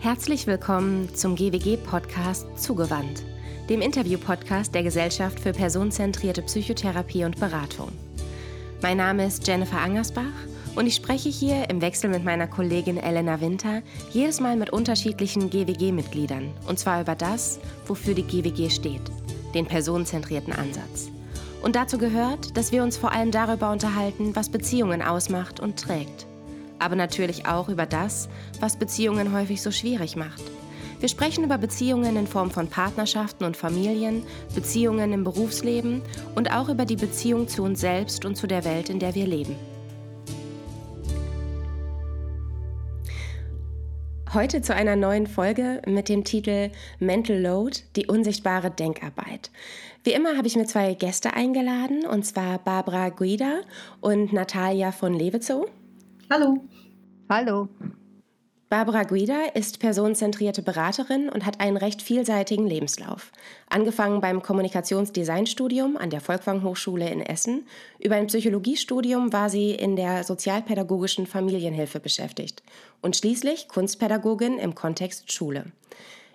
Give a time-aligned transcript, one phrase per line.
[0.00, 3.24] Herzlich willkommen zum GWG-Podcast Zugewandt,
[3.68, 7.90] dem Interview-Podcast der Gesellschaft für personenzentrierte Psychotherapie und Beratung.
[8.80, 10.22] Mein Name ist Jennifer Angersbach
[10.76, 13.82] und ich spreche hier im Wechsel mit meiner Kollegin Elena Winter
[14.12, 17.58] jedes Mal mit unterschiedlichen GWG-Mitgliedern und zwar über das,
[17.88, 19.02] wofür die GWG steht,
[19.52, 21.10] den personenzentrierten Ansatz.
[21.60, 26.28] Und dazu gehört, dass wir uns vor allem darüber unterhalten, was Beziehungen ausmacht und trägt
[26.78, 28.28] aber natürlich auch über das,
[28.60, 30.42] was Beziehungen häufig so schwierig macht.
[31.00, 36.02] Wir sprechen über Beziehungen in Form von Partnerschaften und Familien, Beziehungen im Berufsleben
[36.34, 39.26] und auch über die Beziehung zu uns selbst und zu der Welt, in der wir
[39.26, 39.54] leben.
[44.34, 49.50] Heute zu einer neuen Folge mit dem Titel Mental Load, die unsichtbare Denkarbeit.
[50.04, 53.60] Wie immer habe ich mir zwei Gäste eingeladen, und zwar Barbara Guida
[54.00, 55.66] und Natalia von Lewezow.
[56.30, 56.58] Hallo.
[57.30, 57.68] Hallo.
[58.68, 63.32] Barbara Guida ist personenzentrierte Beraterin und hat einen recht vielseitigen Lebenslauf.
[63.70, 67.66] Angefangen beim Kommunikationsdesignstudium an der Volkwang Hochschule in Essen,
[67.98, 72.62] über ein Psychologiestudium war sie in der sozialpädagogischen Familienhilfe beschäftigt
[73.00, 75.72] und schließlich Kunstpädagogin im Kontext Schule.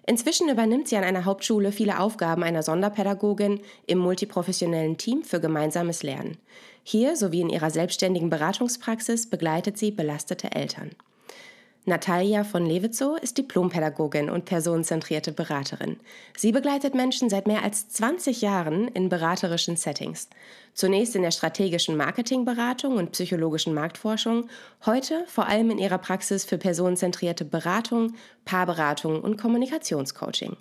[0.05, 6.03] Inzwischen übernimmt sie an einer Hauptschule viele Aufgaben einer Sonderpädagogin im multiprofessionellen Team für gemeinsames
[6.03, 6.37] Lernen.
[6.83, 10.91] Hier sowie in ihrer selbstständigen Beratungspraxis begleitet sie belastete Eltern.
[11.85, 15.97] Natalia von Lewizow ist Diplompädagogin und personenzentrierte Beraterin.
[16.37, 20.29] Sie begleitet Menschen seit mehr als 20 Jahren in beraterischen Settings.
[20.73, 24.47] Zunächst in der strategischen Marketingberatung und psychologischen Marktforschung,
[24.85, 28.13] heute vor allem in ihrer Praxis für personenzentrierte Beratung,
[28.45, 30.55] Paarberatung und Kommunikationscoaching.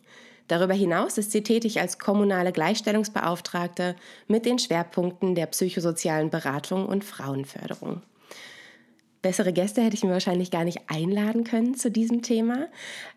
[0.52, 3.96] Darüber hinaus ist sie tätig als kommunale Gleichstellungsbeauftragte
[4.28, 8.02] mit den Schwerpunkten der psychosozialen Beratung und Frauenförderung.
[9.22, 12.66] Bessere Gäste hätte ich mir wahrscheinlich gar nicht einladen können zu diesem Thema.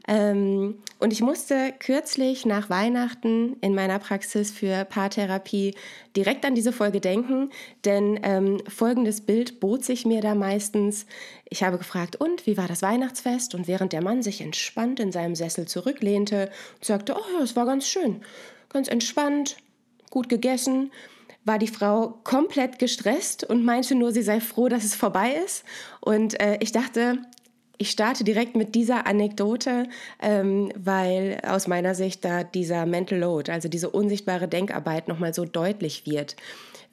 [0.08, 5.74] Ähm, und ich musste kürzlich nach Weihnachten in meiner Praxis für Paartherapie
[6.16, 7.50] direkt an diese Folge denken,
[7.86, 11.08] denn ähm, folgendes Bild bot sich mir da meistens.
[11.50, 13.56] Ich habe gefragt, und wie war das Weihnachtsfest?
[13.56, 16.52] Und während der Mann sich entspannt in seinem Sessel zurücklehnte
[16.82, 18.22] sagte, oh ja, es war ganz schön,
[18.70, 19.58] ganz entspannt,
[20.12, 20.92] gut gegessen
[21.46, 25.64] war die Frau komplett gestresst und meinte nur, sie sei froh, dass es vorbei ist.
[26.02, 27.20] Und äh, ich dachte,
[27.78, 29.88] ich starte direkt mit dieser Anekdote,
[30.22, 35.46] ähm, weil aus meiner Sicht da dieser Mental Load, also diese unsichtbare Denkarbeit nochmal so
[35.46, 36.36] deutlich wird.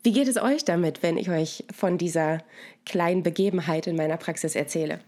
[0.02, 2.38] Wie geht es euch damit, wenn ich euch von dieser
[2.84, 4.98] kleinen Begebenheit in meiner Praxis erzähle?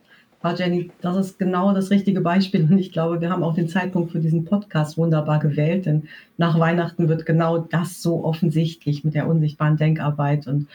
[0.44, 2.68] Frau Jenny, das ist genau das richtige Beispiel.
[2.70, 6.02] Und ich glaube, wir haben auch den Zeitpunkt für diesen Podcast wunderbar gewählt, denn
[6.36, 10.46] nach Weihnachten wird genau das so offensichtlich mit der unsichtbaren Denkarbeit.
[10.46, 10.68] Und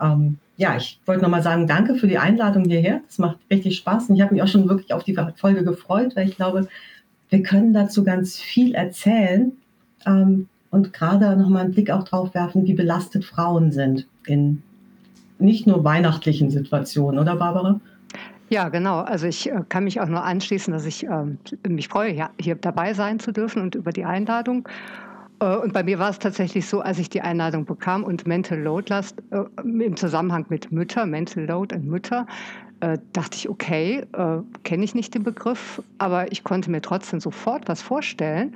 [0.00, 3.00] ähm, ja, ich wollte nochmal sagen, danke für die Einladung hierher.
[3.08, 4.10] Das macht richtig Spaß.
[4.10, 6.68] Und ich habe mich auch schon wirklich auf die Folge gefreut, weil ich glaube,
[7.28, 9.50] wir können dazu ganz viel erzählen
[10.06, 14.62] ähm, und gerade nochmal einen Blick auch drauf werfen, wie belastet Frauen sind in
[15.40, 17.80] nicht nur weihnachtlichen Situationen, oder Barbara?
[18.48, 19.00] Ja, genau.
[19.00, 22.54] Also ich äh, kann mich auch nur anschließen, dass ich ähm, mich freue, ja, hier
[22.54, 24.68] dabei sein zu dürfen und über die Einladung.
[25.40, 28.58] Äh, und bei mir war es tatsächlich so, als ich die Einladung bekam und Mental
[28.58, 32.26] Load Last äh, im Zusammenhang mit Mütter, Mental Load und Mütter,
[32.80, 37.20] äh, dachte ich, okay, äh, kenne ich nicht den Begriff, aber ich konnte mir trotzdem
[37.20, 38.54] sofort was vorstellen.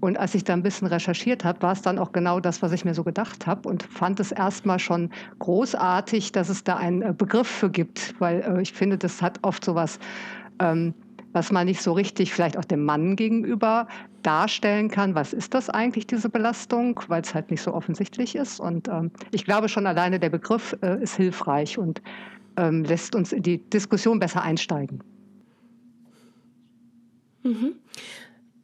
[0.00, 2.72] Und als ich da ein bisschen recherchiert habe, war es dann auch genau das, was
[2.72, 7.02] ich mir so gedacht habe und fand es erstmal schon großartig, dass es da einen
[7.02, 9.98] äh, Begriff für gibt, weil äh, ich finde, das hat oft so was,
[10.60, 10.94] ähm,
[11.32, 13.88] was man nicht so richtig vielleicht auch dem Mann gegenüber
[14.22, 15.14] darstellen kann.
[15.14, 18.60] Was ist das eigentlich, diese Belastung, weil es halt nicht so offensichtlich ist.
[18.60, 22.02] Und ähm, ich glaube schon alleine der Begriff äh, ist hilfreich und
[22.56, 25.02] ähm, lässt uns in die Diskussion besser einsteigen.
[27.42, 27.74] Mhm.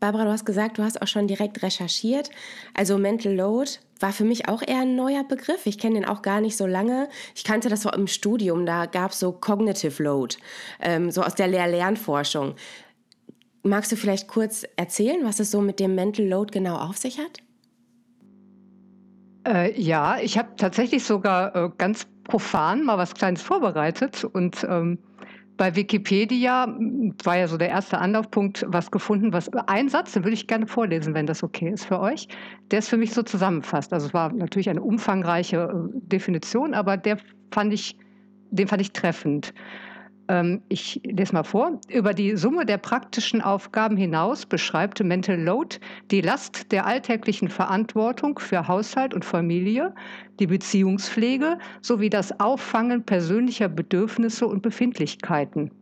[0.01, 2.31] Barbara, du hast gesagt, du hast auch schon direkt recherchiert.
[2.75, 5.67] Also Mental Load war für mich auch eher ein neuer Begriff.
[5.67, 7.09] Ich kenne den auch gar nicht so lange.
[7.35, 10.37] Ich kannte das so im Studium, da gab es so Cognitive Load,
[10.81, 12.55] ähm, so aus der Lehr-Lernforschung.
[13.63, 17.19] Magst du vielleicht kurz erzählen, was es so mit dem Mental Load genau auf sich
[17.19, 17.43] hat?
[19.47, 24.99] Äh, ja, ich habe tatsächlich sogar äh, ganz profan mal was Kleines vorbereitet und ähm,
[25.61, 26.75] bei Wikipedia
[27.23, 30.67] war ja so der erste Anlaufpunkt, was gefunden, was ein Satz, den würde ich gerne
[30.67, 32.29] vorlesen, wenn das okay ist für euch.
[32.71, 33.93] Der ist für mich so zusammenfasst.
[33.93, 37.19] Also es war natürlich eine umfangreiche äh, Definition, aber der
[37.53, 37.95] fand ich,
[38.51, 39.53] den fand ich treffend.
[40.31, 41.81] Ähm, ich lese mal vor.
[41.89, 45.79] Über die Summe der praktischen Aufgaben hinaus beschreibt Mental Load
[46.13, 49.93] die Last der alltäglichen Verantwortung für Haushalt und Familie,
[50.39, 55.73] die Beziehungspflege sowie das Auffangen persönlicher Bedürfnisse und Befindlichkeiten.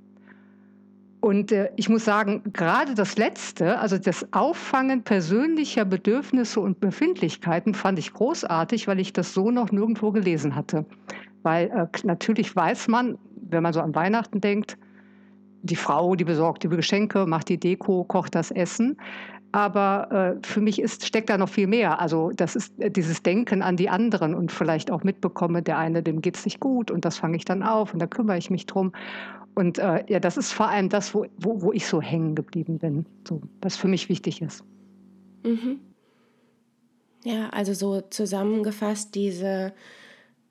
[1.20, 7.74] Und äh, ich muss sagen, gerade das Letzte, also das Auffangen persönlicher Bedürfnisse und Befindlichkeiten,
[7.74, 10.86] fand ich großartig, weil ich das so noch nirgendwo gelesen hatte.
[11.42, 13.18] Weil äh, natürlich weiß man,
[13.50, 14.76] wenn man so an Weihnachten denkt,
[15.62, 18.96] die Frau, die besorgt die Geschenke, macht die Deko, kocht das Essen.
[19.50, 22.00] Aber äh, für mich ist, steckt da noch viel mehr.
[22.00, 26.02] Also das ist äh, dieses Denken an die anderen und vielleicht auch mitbekomme, der eine,
[26.02, 28.50] dem geht es nicht gut und das fange ich dann auf und da kümmere ich
[28.50, 28.92] mich drum.
[29.54, 32.78] Und äh, ja, das ist vor allem das, wo, wo, wo ich so hängen geblieben
[32.78, 34.62] bin, so, was für mich wichtig ist.
[35.44, 35.80] Mhm.
[37.24, 39.72] Ja, also so zusammengefasst diese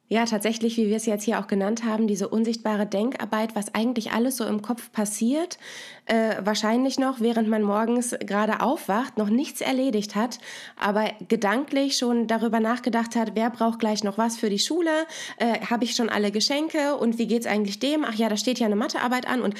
[0.10, 4.14] ja, tatsächlich, wie wir es jetzt hier auch genannt haben, diese unsichtbare Denkarbeit, was eigentlich
[4.14, 5.58] alles so im Kopf passiert,
[6.06, 10.40] äh, wahrscheinlich noch, während man morgens gerade aufwacht, noch nichts erledigt hat,
[10.78, 15.06] aber gedanklich schon darüber nachgedacht hat, wer braucht gleich noch was für die Schule,
[15.40, 18.06] äh, habe ich schon alle Geschenke und wie geht es eigentlich dem?
[18.06, 19.56] Ach ja, da steht ja eine Mathearbeit an und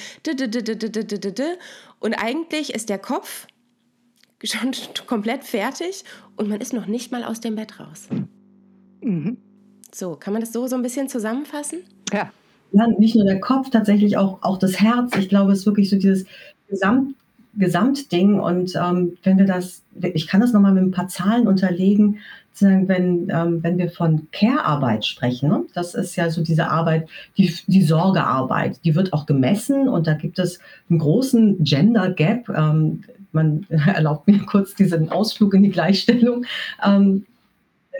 [2.00, 3.46] und eigentlich ist der Kopf
[4.42, 4.72] schon
[5.06, 6.04] komplett fertig
[6.36, 8.08] und man ist noch nicht mal aus dem Bett raus.
[9.02, 9.36] Mhm.
[9.92, 11.80] So, kann man das so, so ein bisschen zusammenfassen?
[12.12, 12.30] Ja.
[12.72, 15.16] Ja, nicht nur der Kopf, tatsächlich auch, auch das Herz.
[15.16, 16.26] Ich glaube, es ist wirklich so dieses
[16.68, 17.14] Gesamt,
[17.54, 18.38] Gesamtding.
[18.40, 22.18] Und ähm, wenn wir das, ich kann das nochmal mit ein paar Zahlen unterlegen,
[22.60, 25.64] wenn, ähm, wenn wir von Care-Arbeit sprechen, ne?
[25.74, 30.14] das ist ja so diese Arbeit, die, die Sorgearbeit, die wird auch gemessen und da
[30.14, 30.58] gibt es
[30.90, 32.48] einen großen Gender Gap.
[32.48, 36.44] Ähm, man erlaubt mir kurz diesen Ausflug in die Gleichstellung.
[36.84, 37.26] Ähm,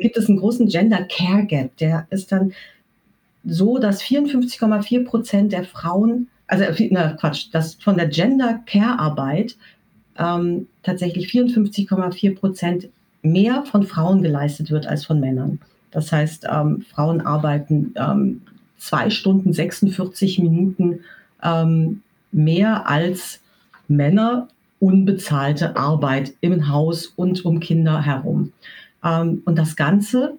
[0.01, 1.77] gibt es einen großen Gender Care Gap.
[1.79, 2.53] Der ist dann
[3.45, 9.57] so, dass 54,4 Prozent der Frauen, also na Quatsch, dass von der Gender Care Arbeit
[10.19, 12.89] ähm, tatsächlich 54,4 Prozent
[13.23, 15.61] mehr von Frauen geleistet wird als von Männern.
[15.91, 18.43] Das heißt, ähm, Frauen arbeiten ähm,
[18.77, 21.01] zwei Stunden 46 Minuten
[21.43, 23.41] ähm, mehr als
[23.89, 24.49] Männer
[24.81, 28.53] unbezahlte Arbeit im Haus und um Kinder herum.
[29.05, 30.39] Ähm, und das Ganze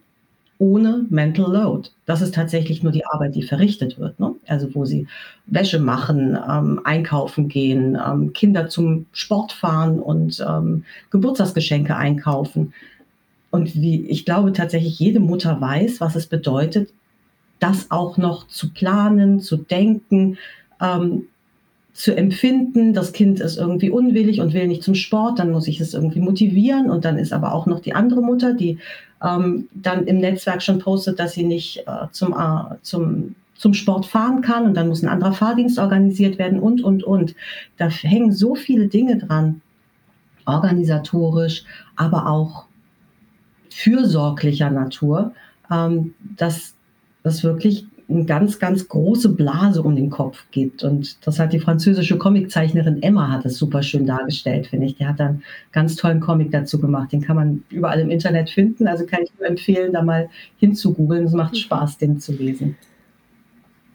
[0.60, 1.90] ohne Mental Load.
[2.06, 4.20] Das ist tatsächlich nur die Arbeit, die verrichtet wird.
[4.20, 4.36] Ne?
[4.46, 5.08] Also wo sie
[5.46, 12.74] Wäsche machen, ähm, einkaufen gehen, ähm, Kinder zum Sport fahren und ähm, Geburtstagsgeschenke einkaufen.
[13.52, 16.90] Und wie ich glaube tatsächlich jede Mutter weiß, was es bedeutet,
[17.60, 20.38] das auch noch zu planen, zu denken,
[20.82, 21.29] ähm,
[22.00, 25.82] zu empfinden, das Kind ist irgendwie unwillig und will nicht zum Sport, dann muss ich
[25.82, 28.78] es irgendwie motivieren und dann ist aber auch noch die andere Mutter, die
[29.22, 34.06] ähm, dann im Netzwerk schon postet, dass sie nicht äh, zum, äh, zum, zum Sport
[34.06, 37.36] fahren kann und dann muss ein anderer Fahrdienst organisiert werden und, und, und.
[37.76, 39.60] Da hängen so viele Dinge dran,
[40.46, 41.66] organisatorisch,
[41.98, 42.64] aber auch
[43.72, 45.34] fürsorglicher Natur,
[45.70, 46.76] ähm, dass
[47.24, 50.84] das wirklich eine ganz, ganz große Blase um den Kopf gibt.
[50.84, 54.96] Und das hat die französische Comiczeichnerin Emma hat es super schön dargestellt, finde ich.
[54.96, 57.12] Die hat dann ganz tollen Comic dazu gemacht.
[57.12, 58.88] Den kann man überall im Internet finden.
[58.88, 61.26] Also kann ich nur empfehlen, da mal hinzugoogeln.
[61.26, 61.58] Es macht.
[61.58, 62.78] Spaß, den zu lesen.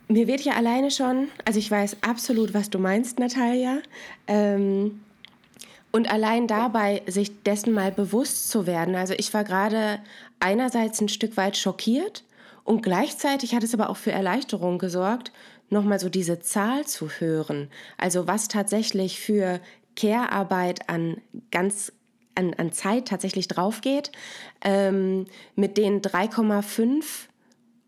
[0.08, 3.78] Mir wird ja alleine schon, also ich weiß absolut, was du meinst, Natalia.
[4.26, 5.00] Ähm,
[5.92, 8.96] und allein dabei, sich dessen mal bewusst zu werden.
[8.96, 9.98] Also ich war gerade
[10.40, 12.22] einerseits ein Stück weit schockiert
[12.64, 15.32] und gleichzeitig hat es aber auch für Erleichterung gesorgt,
[15.70, 17.68] nochmal so diese Zahl zu hören.
[17.98, 19.60] Also was tatsächlich für
[19.96, 21.92] Care-Arbeit an ganz
[22.34, 24.10] an, an Zeit tatsächlich draufgeht.
[24.62, 27.04] Ähm, mit den 3,5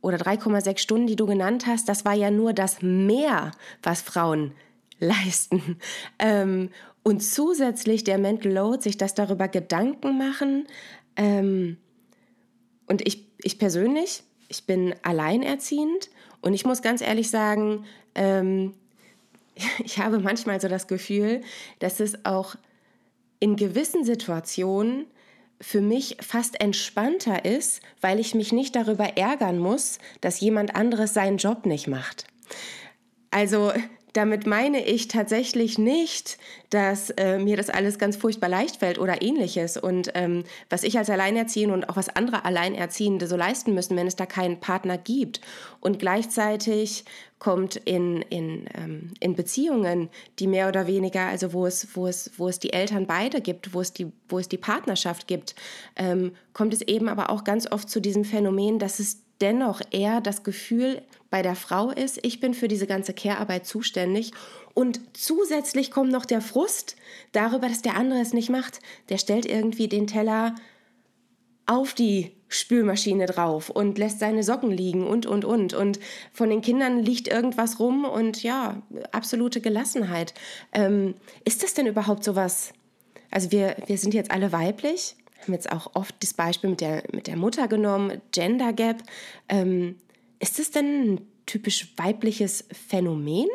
[0.00, 3.50] oder 3,6 Stunden, die du genannt hast, das war ja nur das Mehr,
[3.82, 4.52] was Frauen
[4.98, 5.78] leisten.
[6.18, 6.70] Ähm,
[7.02, 10.66] und zusätzlich der Mental Load, sich das darüber Gedanken machen.
[11.16, 11.76] Ähm,
[12.86, 16.10] und ich, ich persönlich ich bin alleinerziehend
[16.40, 17.84] und ich muss ganz ehrlich sagen,
[18.14, 18.74] ähm,
[19.84, 21.42] ich habe manchmal so das Gefühl,
[21.78, 22.56] dass es auch
[23.38, 25.06] in gewissen Situationen
[25.60, 31.14] für mich fast entspannter ist, weil ich mich nicht darüber ärgern muss, dass jemand anderes
[31.14, 32.26] seinen Job nicht macht.
[33.30, 33.72] Also
[34.16, 36.38] damit meine ich tatsächlich nicht,
[36.70, 39.76] dass äh, mir das alles ganz furchtbar leicht fällt oder ähnliches.
[39.76, 44.06] Und ähm, was ich als Alleinerziehende und auch was andere Alleinerziehende so leisten müssen, wenn
[44.06, 45.42] es da keinen Partner gibt.
[45.80, 47.04] Und gleichzeitig
[47.38, 50.08] kommt in, in, ähm, in Beziehungen,
[50.38, 53.74] die mehr oder weniger, also wo es, wo es, wo es die Eltern beide gibt,
[53.74, 55.54] wo es die, wo es die Partnerschaft gibt,
[55.96, 60.22] ähm, kommt es eben aber auch ganz oft zu diesem Phänomen, dass es dennoch eher
[60.22, 61.02] das Gefühl
[61.36, 64.30] bei der Frau ist, ich bin für diese ganze Care-Arbeit zuständig
[64.72, 66.96] und zusätzlich kommt noch der Frust
[67.32, 68.80] darüber, dass der andere es nicht macht.
[69.10, 70.54] Der stellt irgendwie den Teller
[71.66, 75.74] auf die Spülmaschine drauf und lässt seine Socken liegen und, und, und.
[75.74, 76.00] Und
[76.32, 78.80] von den Kindern liegt irgendwas rum und ja,
[79.12, 80.32] absolute Gelassenheit.
[80.72, 82.72] Ähm, ist das denn überhaupt sowas?
[83.30, 87.02] Also wir, wir sind jetzt alle weiblich, haben jetzt auch oft das Beispiel mit der,
[87.12, 89.02] mit der Mutter genommen, Gender Gap.
[89.50, 89.96] Ähm,
[90.38, 93.48] ist das denn ein typisch weibliches Phänomen?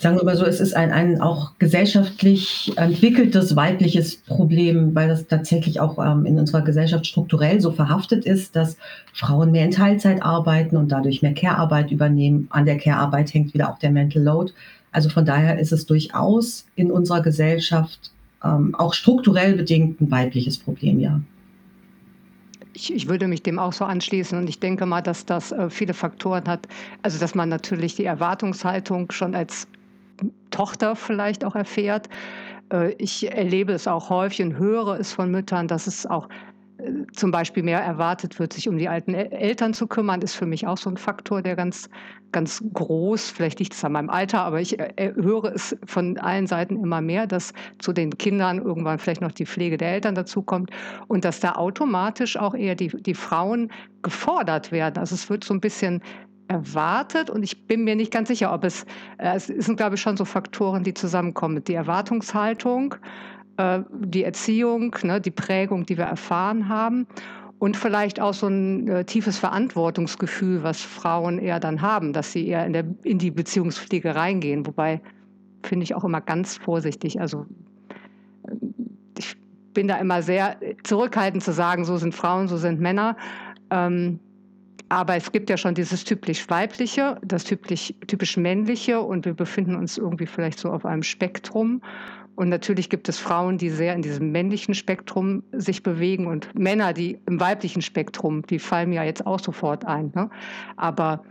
[0.00, 5.26] sagen wir mal so, es ist ein, ein auch gesellschaftlich entwickeltes weibliches Problem, weil das
[5.26, 8.78] tatsächlich auch ähm, in unserer Gesellschaft strukturell so verhaftet ist, dass
[9.12, 12.48] Frauen mehr in Teilzeit arbeiten und dadurch mehr Care-Arbeit übernehmen.
[12.50, 14.52] An der Care-Arbeit hängt wieder auch der Mental Load.
[14.90, 18.10] Also von daher ist es durchaus in unserer Gesellschaft
[18.42, 21.20] ähm, auch strukturell bedingt ein weibliches Problem, ja.
[22.72, 25.70] Ich, ich, würde mich dem auch so anschließen und ich denke mal, dass das äh,
[25.70, 26.68] viele Faktoren hat.
[27.02, 29.66] Also, dass man natürlich die Erwartungshaltung schon als
[30.50, 32.08] Tochter vielleicht auch erfährt.
[32.72, 36.28] Äh, ich erlebe es auch häufig und höre es von Müttern, dass es auch
[37.12, 40.66] zum Beispiel mehr erwartet wird, sich um die alten Eltern zu kümmern, ist für mich
[40.66, 41.88] auch so ein Faktor, der ganz,
[42.32, 46.46] ganz groß, vielleicht liegt es an meinem Alter, aber ich äh, höre es von allen
[46.46, 50.70] Seiten immer mehr, dass zu den Kindern irgendwann vielleicht noch die Pflege der Eltern dazukommt
[51.08, 53.70] und dass da automatisch auch eher die, die Frauen
[54.02, 54.98] gefordert werden.
[54.98, 56.02] Also es wird so ein bisschen
[56.50, 58.84] erwartet und ich bin mir nicht ganz sicher, ob es,
[59.18, 61.62] äh, es sind, glaube ich, schon so Faktoren, die zusammenkommen.
[61.64, 62.96] Die Erwartungshaltung,
[63.56, 67.06] äh, die Erziehung, ne, die Prägung, die wir erfahren haben
[67.60, 72.48] und vielleicht auch so ein äh, tiefes Verantwortungsgefühl, was Frauen eher dann haben, dass sie
[72.48, 74.66] eher in, der, in die Beziehungspflege reingehen.
[74.66, 75.00] Wobei
[75.62, 77.20] finde ich auch immer ganz vorsichtig.
[77.20, 77.46] Also
[79.18, 79.36] ich
[79.74, 83.16] bin da immer sehr zurückhaltend zu sagen, so sind Frauen, so sind Männer.
[83.70, 84.20] Ähm,
[84.88, 89.76] aber es gibt ja schon dieses typisch weibliche, das typisch, typisch männliche und wir befinden
[89.76, 91.80] uns irgendwie vielleicht so auf einem Spektrum.
[92.36, 96.92] Und natürlich gibt es Frauen, die sehr in diesem männlichen Spektrum sich bewegen und Männer,
[96.92, 100.12] die im weiblichen Spektrum, die fallen mir ja jetzt auch sofort ein.
[100.14, 100.30] Ne?
[100.76, 101.22] Aber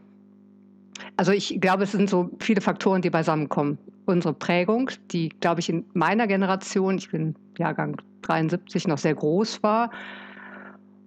[1.18, 3.78] also ich glaube, es sind so viele Faktoren, die beisammenkommen.
[4.06, 9.64] Unsere Prägung, die, glaube ich, in meiner Generation, ich bin Jahrgang 73, noch sehr groß
[9.64, 9.92] war,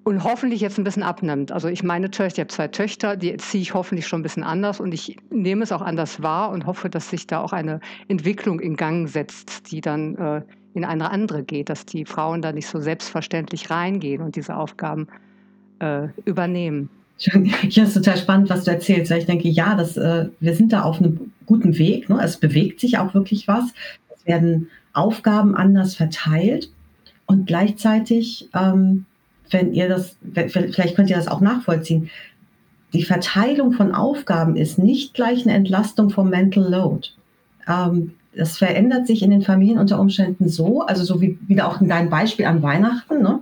[0.04, 1.52] und hoffentlich jetzt ein bisschen abnimmt.
[1.52, 4.80] Also ich meine ich habe zwei Töchter, die ziehe ich hoffentlich schon ein bisschen anders
[4.80, 8.61] und ich nehme es auch anders wahr und hoffe, dass sich da auch eine Entwicklung
[8.61, 10.42] in Gang setzt, die dann äh,
[10.75, 15.09] in eine andere geht, dass die Frauen da nicht so selbstverständlich reingehen und diese Aufgaben
[15.78, 16.88] äh, übernehmen.
[17.18, 20.54] Ich finde es total spannend, was du erzählst, weil ich denke, ja, das, äh, wir
[20.54, 22.09] sind da auf einem guten Weg.
[22.09, 22.18] Ne?
[22.23, 23.64] Es bewegt sich auch wirklich was.
[24.16, 26.71] Es werden Aufgaben anders verteilt
[27.26, 29.06] und gleichzeitig ähm,
[29.52, 32.11] wenn ihr das, vielleicht könnt ihr das auch nachvollziehen,
[32.92, 37.09] die Verteilung von Aufgaben ist nicht gleich eine Entlastung vom Mental Load.
[37.66, 41.80] Ähm, das verändert sich in den Familien unter Umständen so, also so wie wieder auch
[41.80, 43.23] in deinem Beispiel an Weihnachten.
[43.23, 43.40] Ne?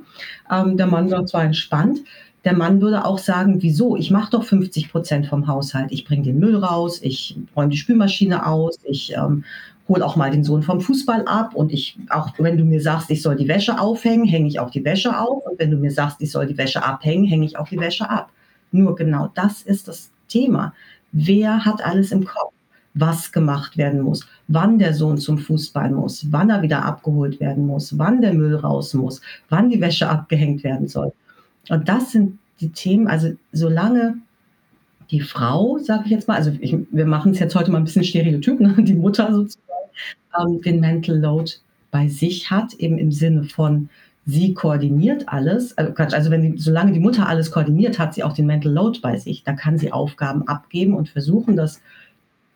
[0.51, 2.01] Ähm, der Mann war zwar entspannt,
[2.45, 3.97] der Mann würde auch sagen, wieso?
[3.97, 5.93] Ich mache doch 50 Prozent vom Haushalt.
[5.93, 9.45] Ich bringe den Müll raus, ich räume die Spülmaschine aus, ich ähm,
[9.91, 13.11] hol auch mal den Sohn vom Fußball ab und ich, auch wenn du mir sagst,
[13.11, 15.91] ich soll die Wäsche aufhängen, hänge ich auch die Wäsche auf und wenn du mir
[15.91, 18.31] sagst, ich soll die Wäsche abhängen, hänge ich auch die Wäsche ab.
[18.71, 20.73] Nur genau das ist das Thema.
[21.11, 22.53] Wer hat alles im Kopf?
[22.95, 27.67] Was gemacht werden muss, wann der Sohn zum Fußball muss, wann er wieder abgeholt werden
[27.67, 31.13] muss, wann der Müll raus muss, wann die Wäsche abgehängt werden soll.
[31.69, 34.17] Und das sind die Themen, also solange
[35.11, 37.85] die Frau, sage ich jetzt mal, also ich, wir machen es jetzt heute mal ein
[37.85, 38.75] bisschen stereotyp, ne?
[38.79, 39.71] die Mutter sozusagen,
[40.39, 41.53] ähm, den Mental Load
[41.91, 43.89] bei sich hat, eben im Sinne von,
[44.27, 45.77] sie koordiniert alles.
[45.77, 49.01] Also, also wenn die, solange die Mutter alles koordiniert, hat sie auch den Mental Load
[49.03, 49.45] bei sich.
[49.45, 51.81] Da kann sie Aufgaben abgeben und versuchen, das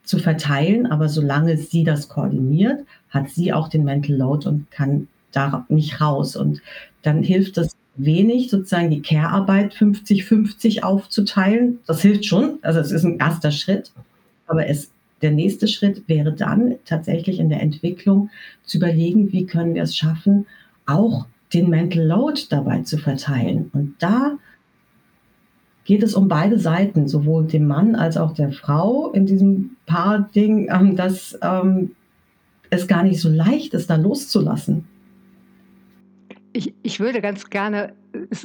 [0.04, 0.86] zu verteilen.
[0.86, 6.00] Aber solange sie das koordiniert, hat sie auch den Mental Load und kann da nicht
[6.00, 6.36] raus.
[6.36, 6.62] Und
[7.02, 11.80] dann hilft es wenig, sozusagen die Care-Arbeit 50-50 aufzuteilen.
[11.86, 12.58] Das hilft schon.
[12.62, 13.92] Also es ist ein erster Schritt.
[14.46, 14.90] Aber es
[15.22, 18.30] der nächste Schritt wäre dann tatsächlich in der Entwicklung
[18.62, 20.46] zu überlegen, wie können wir es schaffen,
[20.86, 23.70] auch den Mental Load dabei zu verteilen.
[23.72, 24.36] Und da
[25.84, 30.68] geht es um beide Seiten, sowohl dem Mann als auch der Frau in diesem Paar-Ding,
[30.70, 31.92] ähm, dass ähm,
[32.70, 34.86] es gar nicht so leicht ist, da loszulassen.
[36.52, 37.92] Ich, ich würde ganz gerne,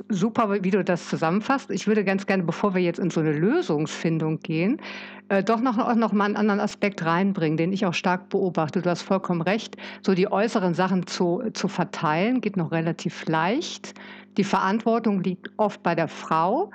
[0.09, 1.69] super, wie du das zusammenfasst.
[1.71, 4.81] Ich würde ganz gerne, bevor wir jetzt in so eine Lösungsfindung gehen,
[5.29, 8.81] äh, doch noch, noch mal einen anderen Aspekt reinbringen, den ich auch stark beobachte.
[8.81, 9.77] Du hast vollkommen recht.
[10.01, 13.93] So die äußeren Sachen zu, zu verteilen geht noch relativ leicht.
[14.37, 16.71] Die Verantwortung liegt oft bei der Frau.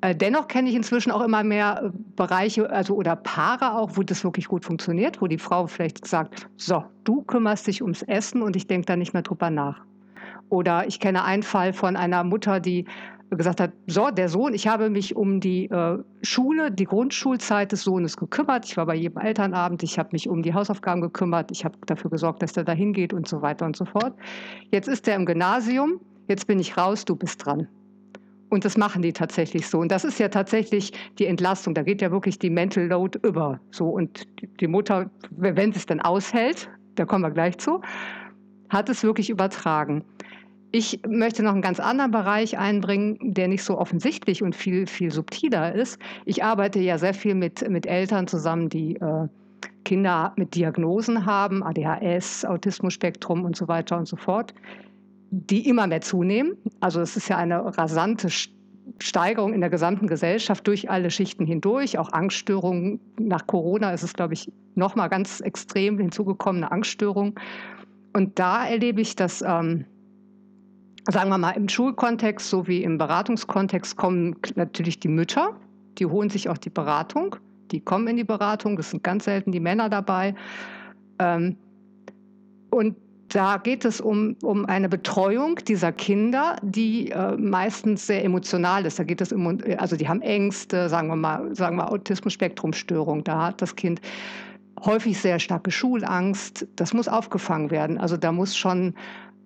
[0.00, 4.02] Äh, dennoch kenne ich inzwischen auch immer mehr äh, Bereiche, also oder Paare auch, wo
[4.02, 8.42] das wirklich gut funktioniert, wo die Frau vielleicht sagt, so, du kümmerst dich ums Essen
[8.42, 9.87] und ich denke da nicht mehr drüber nach.
[10.48, 12.86] Oder ich kenne einen Fall von einer Mutter, die
[13.30, 17.82] gesagt hat, so, der Sohn, ich habe mich um die äh, Schule, die Grundschulzeit des
[17.82, 18.64] Sohnes gekümmert.
[18.64, 22.10] Ich war bei jedem Elternabend, ich habe mich um die Hausaufgaben gekümmert, ich habe dafür
[22.10, 24.14] gesorgt, dass er da hingeht und so weiter und so fort.
[24.70, 27.68] Jetzt ist er im Gymnasium, jetzt bin ich raus, du bist dran.
[28.50, 29.78] Und das machen die tatsächlich so.
[29.78, 31.74] Und das ist ja tatsächlich die Entlastung.
[31.74, 33.60] Da geht ja wirklich die Mental Load über.
[33.70, 33.90] So.
[33.90, 34.26] Und
[34.60, 37.82] die Mutter, wenn sie es dann aushält, da kommen wir gleich zu,
[38.70, 40.04] hat es wirklich übertragen.
[40.70, 45.10] Ich möchte noch einen ganz anderen Bereich einbringen, der nicht so offensichtlich und viel, viel
[45.10, 45.98] subtiler ist.
[46.26, 49.28] Ich arbeite ja sehr viel mit, mit Eltern zusammen, die äh,
[49.84, 54.52] Kinder mit Diagnosen haben, ADHS, Autismusspektrum und so weiter und so fort,
[55.30, 56.58] die immer mehr zunehmen.
[56.80, 58.28] Also es ist ja eine rasante
[58.98, 61.96] Steigerung in der gesamten Gesellschaft durch alle Schichten hindurch.
[61.98, 67.38] Auch Angststörungen nach Corona ist es, glaube ich, noch mal ganz extrem hinzugekommene Angststörung.
[68.18, 69.84] Und da erlebe ich, dass ähm,
[71.08, 75.54] sagen wir mal, im Schulkontext sowie im Beratungskontext kommen natürlich die Mütter,
[75.98, 77.36] die holen sich auch die Beratung,
[77.70, 80.34] die kommen in die Beratung, das sind ganz selten die Männer dabei.
[81.20, 81.58] Ähm,
[82.70, 82.96] und
[83.28, 88.98] da geht es um, um eine Betreuung dieser Kinder, die äh, meistens sehr emotional ist.
[88.98, 93.22] Da geht es um, also die haben Ängste, sagen wir mal, sagen wir Autismus-Spektrum-Störung.
[93.22, 94.00] Da hat das Kind
[94.84, 96.66] häufig sehr starke Schulangst.
[96.76, 97.98] Das muss aufgefangen werden.
[97.98, 98.94] Also da muss schon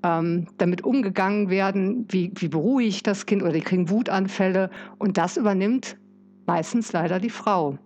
[0.03, 4.71] ähm, damit umgegangen werden, wie, wie beruhige ich das Kind oder die kriegen Wutanfälle.
[4.99, 5.97] Und das übernimmt
[6.47, 7.79] meistens leider die Frau.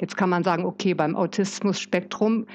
[0.00, 2.46] Jetzt kann man sagen, okay, beim Autismus-Spektrum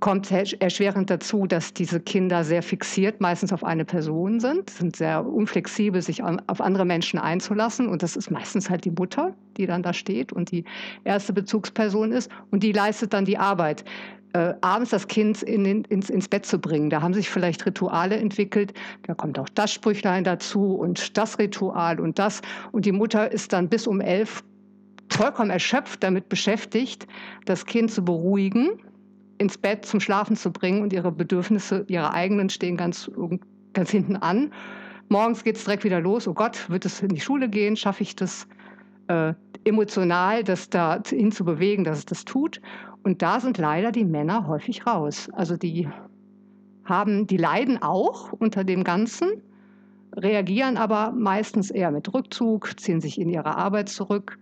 [0.00, 5.24] kommt erschwerend dazu, dass diese Kinder sehr fixiert meistens auf eine Person sind, sind sehr
[5.24, 7.88] unflexibel, sich auf andere Menschen einzulassen.
[7.88, 10.64] Und das ist meistens halt die Mutter, die dann da steht und die
[11.04, 12.30] erste Bezugsperson ist.
[12.50, 13.84] Und die leistet dann die Arbeit
[14.34, 16.90] äh, abends das Kind in den, ins, ins Bett zu bringen.
[16.90, 18.74] Da haben sich vielleicht Rituale entwickelt.
[19.06, 22.42] Da kommt auch das Sprüchlein dazu und das Ritual und das.
[22.72, 24.42] Und die Mutter ist dann bis um elf
[25.10, 27.06] vollkommen erschöpft damit beschäftigt,
[27.44, 28.80] das Kind zu beruhigen,
[29.44, 33.10] ins Bett zum Schlafen zu bringen und ihre Bedürfnisse, ihre eigenen, stehen ganz,
[33.74, 34.52] ganz hinten an.
[35.10, 36.26] Morgens geht es direkt wieder los.
[36.26, 37.76] Oh Gott, wird es in die Schule gehen?
[37.76, 38.48] Schaffe ich das
[39.08, 42.62] äh, emotional, das da hin zu bewegen, dass es das tut?
[43.02, 45.28] Und da sind leider die Männer häufig raus.
[45.34, 45.88] Also die
[46.86, 49.42] haben, die leiden auch unter dem Ganzen,
[50.16, 54.38] reagieren aber meistens eher mit Rückzug, ziehen sich in ihre Arbeit zurück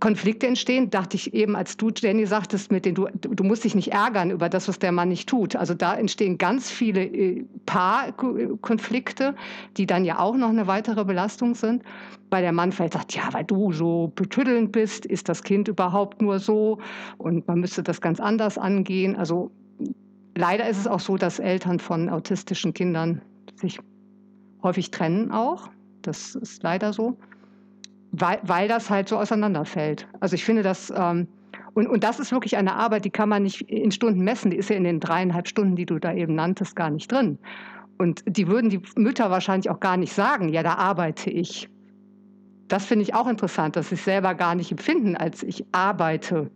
[0.00, 3.74] Konflikte entstehen, dachte ich eben, als du, Jenny, sagtest, mit den, du, du musst dich
[3.74, 5.56] nicht ärgern über das, was der Mann nicht tut.
[5.56, 9.34] Also da entstehen ganz viele äh, Paarkonflikte,
[9.76, 11.82] die dann ja auch noch eine weitere Belastung sind,
[12.30, 16.22] weil der Mann vielleicht sagt, ja, weil du so betüddelnd bist, ist das Kind überhaupt
[16.22, 16.78] nur so
[17.16, 19.16] und man müsste das ganz anders angehen.
[19.16, 19.50] Also
[20.36, 23.22] leider ist es auch so, dass Eltern von autistischen Kindern
[23.56, 23.80] sich
[24.62, 25.68] häufig trennen auch.
[26.02, 27.18] Das ist leider so
[28.12, 30.08] weil, weil das halt so auseinanderfällt.
[30.20, 31.28] Also ich finde das, ähm,
[31.74, 34.56] und, und das ist wirklich eine Arbeit, die kann man nicht in Stunden messen, die
[34.56, 37.38] ist ja in den dreieinhalb Stunden, die du da eben nanntest, gar nicht drin.
[37.98, 41.68] Und die würden die Mütter wahrscheinlich auch gar nicht sagen, ja, da arbeite ich.
[42.68, 46.50] Das finde ich auch interessant, dass sie es selber gar nicht empfinden, als ich arbeite.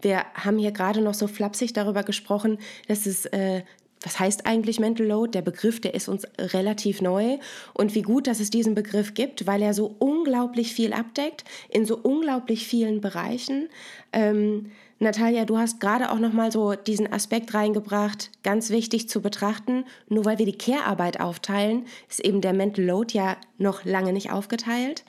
[0.00, 3.62] Wir haben hier gerade noch so flapsig darüber gesprochen, dass es äh,
[4.04, 5.32] was heißt eigentlich Mental Load?
[5.32, 7.38] Der Begriff, der ist uns relativ neu.
[7.72, 11.84] Und wie gut, dass es diesen Begriff gibt, weil er so unglaublich viel abdeckt, in
[11.86, 13.68] so unglaublich vielen Bereichen.
[14.12, 19.20] Ähm, Natalia, du hast gerade auch noch mal so diesen Aspekt reingebracht, ganz wichtig zu
[19.20, 19.84] betrachten.
[20.08, 24.30] Nur weil wir die Care-Arbeit aufteilen, ist eben der Mental Load ja noch lange nicht
[24.30, 25.04] aufgeteilt.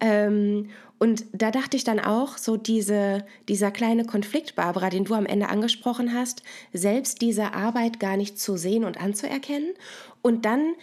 [0.00, 0.68] Ähm,
[1.02, 5.26] und da dachte ich dann auch, so diese, dieser kleine Konflikt, Barbara, den du am
[5.26, 9.70] Ende angesprochen hast, selbst diese Arbeit gar nicht zu sehen und anzuerkennen.
[10.22, 10.74] Und dann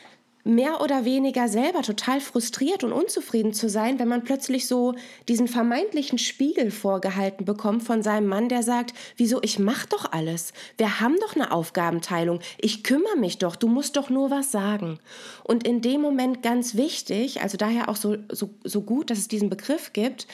[0.44, 4.96] mehr oder weniger selber total frustriert und unzufrieden zu sein, wenn man plötzlich so
[5.28, 10.54] diesen vermeintlichen Spiegel vorgehalten bekommt von seinem Mann, der sagt, wieso, ich mach doch alles.
[10.78, 12.40] Wir haben doch eine Aufgabenteilung.
[12.58, 13.56] Ich kümmere mich doch.
[13.56, 15.00] Du musst doch nur was sagen.
[15.44, 19.28] Und in dem Moment ganz wichtig, also daher auch so, so, so gut, dass es
[19.28, 20.28] diesen Begriff gibt,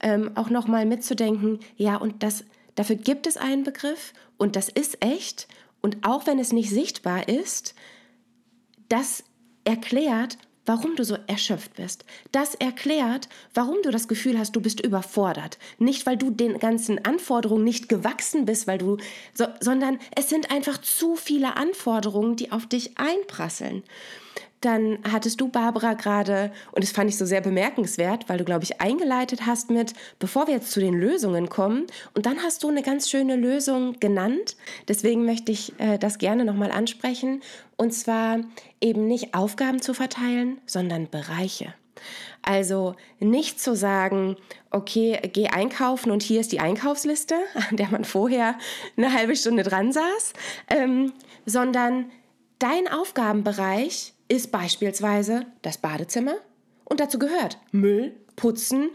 [0.00, 5.04] ähm, auch nochmal mitzudenken, ja, und das, dafür gibt es einen Begriff und das ist
[5.04, 5.46] echt.
[5.80, 7.74] Und auch wenn es nicht sichtbar ist,
[8.88, 9.24] das
[9.64, 12.04] erklärt, warum du so erschöpft bist.
[12.30, 15.58] Das erklärt, warum du das Gefühl hast, du bist überfordert.
[15.78, 18.98] Nicht, weil du den ganzen Anforderungen nicht gewachsen bist, weil du,
[19.34, 23.82] so, sondern es sind einfach zu viele Anforderungen, die auf dich einprasseln.
[24.64, 28.64] Dann hattest du, Barbara, gerade, und das fand ich so sehr bemerkenswert, weil du, glaube
[28.64, 32.68] ich, eingeleitet hast mit, bevor wir jetzt zu den Lösungen kommen, und dann hast du
[32.68, 34.56] eine ganz schöne Lösung genannt.
[34.88, 37.42] Deswegen möchte ich äh, das gerne nochmal ansprechen.
[37.76, 38.40] Und zwar
[38.80, 41.74] eben nicht Aufgaben zu verteilen, sondern Bereiche.
[42.42, 44.36] Also nicht zu sagen,
[44.70, 47.36] okay, geh einkaufen und hier ist die Einkaufsliste,
[47.70, 48.56] an der man vorher
[48.96, 50.32] eine halbe Stunde dran saß,
[50.68, 51.12] ähm,
[51.46, 52.10] sondern
[52.58, 56.36] dein Aufgabenbereich ist beispielsweise das Badezimmer
[56.84, 58.88] und dazu gehört Müll, Putzen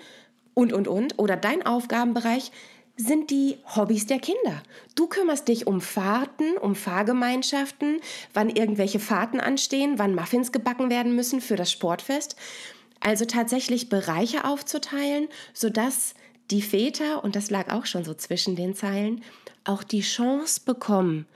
[0.55, 1.19] und, und, und.
[1.19, 2.51] Oder dein Aufgabenbereich
[2.95, 4.63] sind die Hobbys der Kinder.
[4.95, 8.01] Du kümmerst dich um Fahrten, um Fahrgemeinschaften,
[8.33, 12.35] wann irgendwelche Fahrten anstehen, wann Muffins gebacken werden müssen für das Sportfest.
[12.99, 16.15] Also tatsächlich Bereiche aufzuteilen, sodass
[16.49, 19.23] die Väter, und das lag auch schon so zwischen den Zeilen,
[19.65, 21.27] auch die Chance bekommen,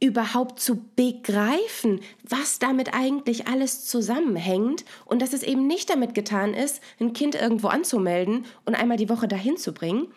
[0.00, 6.54] überhaupt zu begreifen, was damit eigentlich alles zusammenhängt und dass es eben nicht damit getan
[6.54, 10.08] ist, ein Kind irgendwo anzumelden und einmal die Woche dahin zu bringen.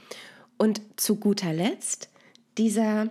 [0.57, 2.09] Und zu guter Letzt
[2.59, 3.09] dieser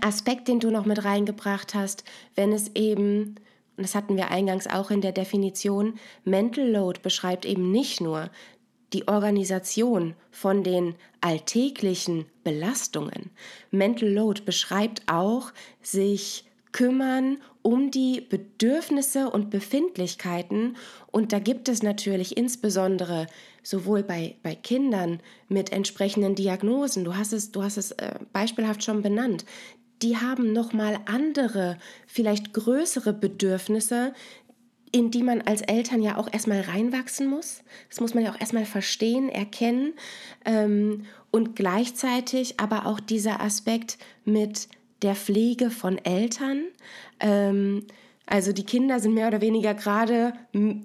[0.00, 3.34] Aspekt, den du noch mit reingebracht hast, wenn es eben,
[3.76, 8.30] und das hatten wir eingangs auch in der Definition, Mental Load beschreibt eben nicht nur
[8.92, 13.30] die Organisation von den alltäglichen Belastungen.
[13.70, 20.76] Mental Load beschreibt auch sich kümmern um die Bedürfnisse und Befindlichkeiten.
[21.10, 23.26] Und da gibt es natürlich insbesondere
[23.62, 28.82] sowohl bei, bei Kindern mit entsprechenden Diagnosen, du hast es, du hast es äh, beispielhaft
[28.82, 29.44] schon benannt,
[30.02, 31.76] die haben nochmal andere,
[32.06, 34.14] vielleicht größere Bedürfnisse,
[34.92, 37.62] in die man als Eltern ja auch erstmal reinwachsen muss.
[37.88, 39.94] Das muss man ja auch erstmal verstehen, erkennen.
[40.44, 44.68] Ähm, und gleichzeitig aber auch dieser Aspekt mit
[45.02, 46.64] der Pflege von Eltern.
[47.20, 47.86] Ähm,
[48.26, 50.32] also die Kinder sind mehr oder weniger gerade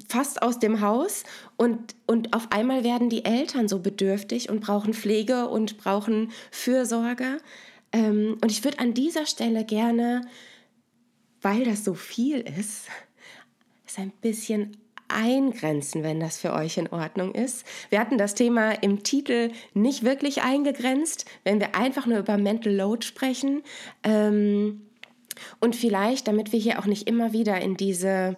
[0.08, 1.24] fast aus dem Haus
[1.58, 7.38] und, und auf einmal werden die Eltern so bedürftig und brauchen Pflege und brauchen Fürsorge.
[7.91, 10.22] Ähm, und ich würde an dieser Stelle gerne,
[11.41, 12.88] weil das so viel ist,
[13.96, 14.78] es ein bisschen
[15.08, 17.66] eingrenzen, wenn das für euch in Ordnung ist.
[17.90, 22.74] Wir hatten das Thema im Titel nicht wirklich eingegrenzt, wenn wir einfach nur über Mental
[22.74, 23.62] Load sprechen.
[24.04, 24.82] Ähm,
[25.60, 28.36] und vielleicht, damit wir hier auch nicht immer wieder in diese,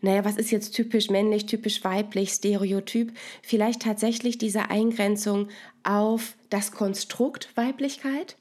[0.00, 5.48] naja, was ist jetzt typisch männlich, typisch weiblich, Stereotyp, vielleicht tatsächlich diese Eingrenzung
[5.84, 8.36] auf das Konstrukt Weiblichkeit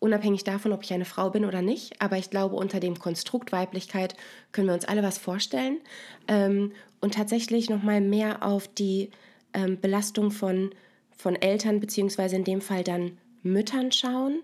[0.00, 2.00] unabhängig davon, ob ich eine Frau bin oder nicht.
[2.00, 4.16] Aber ich glaube, unter dem Konstrukt Weiblichkeit
[4.50, 5.78] können wir uns alle was vorstellen.
[6.26, 9.10] Ähm, und tatsächlich nochmal mehr auf die
[9.54, 10.70] ähm, Belastung von,
[11.16, 14.40] von Eltern, beziehungsweise in dem Fall dann Müttern schauen.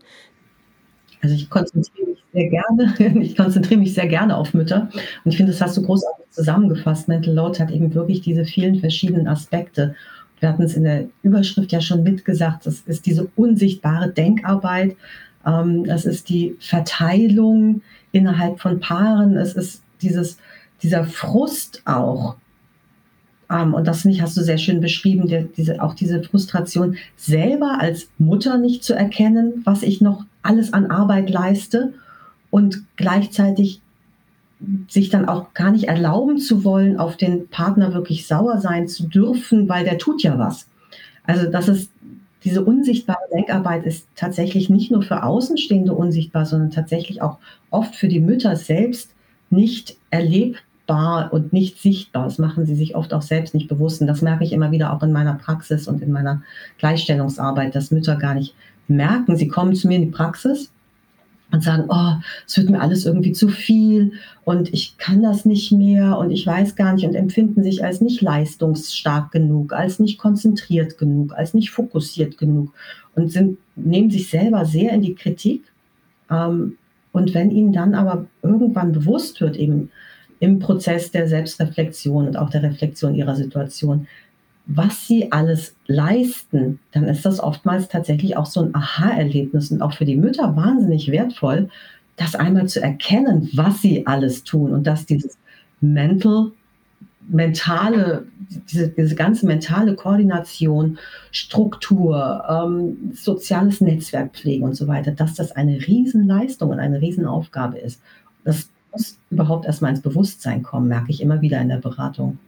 [1.23, 4.89] Also ich konzentriere mich sehr gerne, ich konzentriere mich sehr gerne auf Mütter.
[5.25, 7.09] Und ich finde, das hast du großartig zusammengefasst.
[7.09, 9.95] Mental Load hat eben wirklich diese vielen verschiedenen Aspekte.
[10.41, 14.97] Wir hatten es in der Überschrift ja schon mitgesagt, das ist diese unsichtbare Denkarbeit,
[15.47, 17.83] ähm, es ist die Verteilung
[18.13, 19.37] innerhalb von Paaren.
[19.37, 20.39] Es ist dieses,
[20.83, 22.37] dieser Frust auch.
[23.51, 27.79] Ähm, und das nicht, hast du sehr schön beschrieben, der, diese, auch diese Frustration, selber
[27.81, 31.95] als Mutter nicht zu erkennen, was ich noch alles an Arbeit leiste
[32.51, 33.81] und gleichzeitig
[34.89, 39.07] sich dann auch gar nicht erlauben zu wollen, auf den Partner wirklich sauer sein zu
[39.07, 40.67] dürfen, weil der tut ja was.
[41.25, 41.91] Also das ist
[42.47, 47.39] diese unsichtbare Denkarbeit ist tatsächlich nicht nur für Außenstehende unsichtbar, sondern tatsächlich auch
[47.71, 49.11] oft für die Mütter selbst
[49.51, 52.23] nicht erlebbar und nicht sichtbar.
[52.23, 54.01] Das machen sie sich oft auch selbst nicht bewusst.
[54.01, 56.41] Und das merke ich immer wieder auch in meiner Praxis und in meiner
[56.79, 58.55] Gleichstellungsarbeit, dass Mütter gar nicht
[58.87, 60.71] merken, sie kommen zu mir in die Praxis
[61.53, 62.15] und sagen, oh,
[62.47, 64.13] es wird mir alles irgendwie zu viel
[64.45, 68.01] und ich kann das nicht mehr und ich weiß gar nicht und empfinden sich als
[68.01, 72.73] nicht leistungsstark genug, als nicht konzentriert genug, als nicht fokussiert genug
[73.15, 75.65] und sind, nehmen sich selber sehr in die Kritik.
[76.31, 76.77] Ähm,
[77.13, 79.91] und wenn ihnen dann aber irgendwann bewusst wird, eben
[80.39, 84.07] im Prozess der Selbstreflexion und auch der Reflexion ihrer Situation,
[84.67, 89.93] was sie alles leisten, dann ist das oftmals tatsächlich auch so ein Aha-Erlebnis und auch
[89.93, 91.69] für die Mütter wahnsinnig wertvoll,
[92.17, 95.39] das einmal zu erkennen, was sie alles tun und dass dieses
[95.81, 96.51] mental,
[97.29, 98.27] mentale,
[98.71, 100.99] diese, diese ganze mentale Koordination,
[101.31, 108.01] Struktur, ähm, soziales Netzwerkpflege und so weiter, dass das eine Riesenleistung und eine Riesenaufgabe ist.
[108.45, 112.39] Das muss überhaupt erstmal ins Bewusstsein kommen, merke ich immer wieder in der Beratung.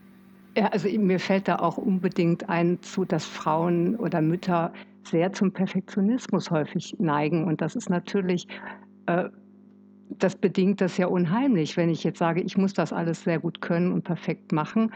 [0.58, 4.72] Ja, also mir fällt da auch unbedingt ein zu, dass Frauen oder Mütter
[5.04, 7.44] sehr zum Perfektionismus häufig neigen.
[7.44, 8.48] Und das ist natürlich
[9.06, 9.28] äh,
[10.10, 13.60] das bedingt das ja unheimlich, wenn ich jetzt sage, ich muss das alles sehr gut
[13.60, 14.92] können und perfekt machen,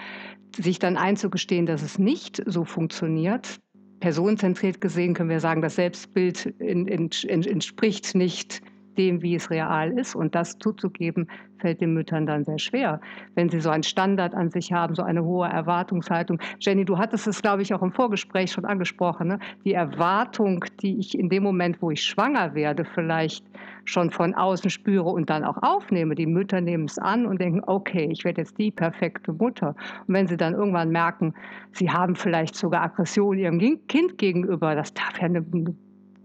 [0.56, 3.60] sich dann einzugestehen, dass es nicht so funktioniert.
[4.00, 8.62] Personenzentriert gesehen können wir sagen, das Selbstbild in, in, in, entspricht nicht
[8.96, 10.14] dem, wie es real ist.
[10.14, 11.28] Und das zuzugeben,
[11.62, 13.00] fällt den Müttern dann sehr schwer,
[13.34, 16.38] wenn sie so einen Standard an sich haben, so eine hohe Erwartungshaltung.
[16.58, 19.28] Jenny, du hattest es, glaube ich, auch im Vorgespräch schon angesprochen.
[19.28, 19.38] Ne?
[19.64, 23.46] Die Erwartung, die ich in dem Moment, wo ich schwanger werde, vielleicht
[23.84, 26.14] schon von außen spüre und dann auch aufnehme.
[26.14, 29.74] Die Mütter nehmen es an und denken, okay, ich werde jetzt die perfekte Mutter.
[30.06, 31.34] Und wenn sie dann irgendwann merken,
[31.72, 35.42] sie haben vielleicht sogar Aggression ihrem Kind gegenüber, das darf ja eine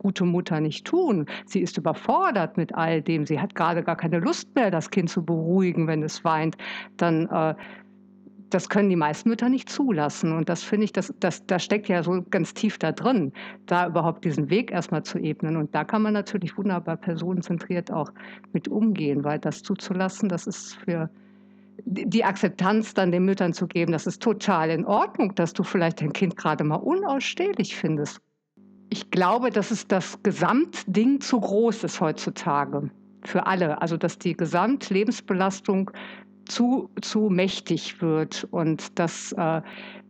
[0.08, 1.26] gute Mutter nicht tun.
[1.46, 3.26] Sie ist überfordert mit all dem.
[3.26, 6.56] Sie hat gerade gar keine Lust mehr, das Kind zu beruhigen, wenn es weint.
[6.96, 7.56] Dann äh,
[8.50, 10.32] das können die meisten Mütter nicht zulassen.
[10.32, 13.34] Und das finde ich, das, das, das steckt ja so ganz tief da drin,
[13.66, 15.58] da überhaupt diesen Weg erstmal zu ebnen.
[15.58, 18.10] Und da kann man natürlich wunderbar personenzentriert auch
[18.54, 21.10] mit umgehen, weil das zuzulassen, das ist für
[21.84, 26.00] die Akzeptanz dann den Müttern zu geben, das ist total in Ordnung, dass du vielleicht
[26.00, 28.22] dein Kind gerade mal unausstehlich findest
[28.90, 32.90] ich glaube, dass es das Gesamtding zu groß ist heutzutage
[33.24, 33.82] für alle.
[33.82, 35.92] Also dass die Gesamtlebensbelastung
[36.46, 39.62] zu, zu mächtig wird und dass äh,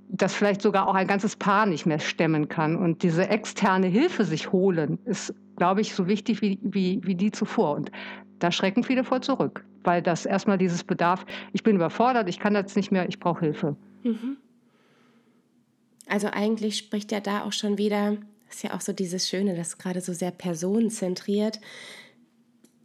[0.09, 2.75] das vielleicht sogar auch ein ganzes Paar nicht mehr stemmen kann.
[2.75, 7.31] Und diese externe Hilfe sich holen, ist, glaube ich, so wichtig wie, wie, wie die
[7.31, 7.75] zuvor.
[7.75, 7.91] Und
[8.39, 12.53] da schrecken viele vor zurück, weil das erstmal dieses Bedarf, ich bin überfordert, ich kann
[12.53, 13.75] das nicht mehr, ich brauche Hilfe.
[14.03, 14.37] Mhm.
[16.07, 19.55] Also eigentlich spricht ja da auch schon wieder das ist ja auch so dieses Schöne,
[19.55, 21.59] das gerade so sehr personenzentriert,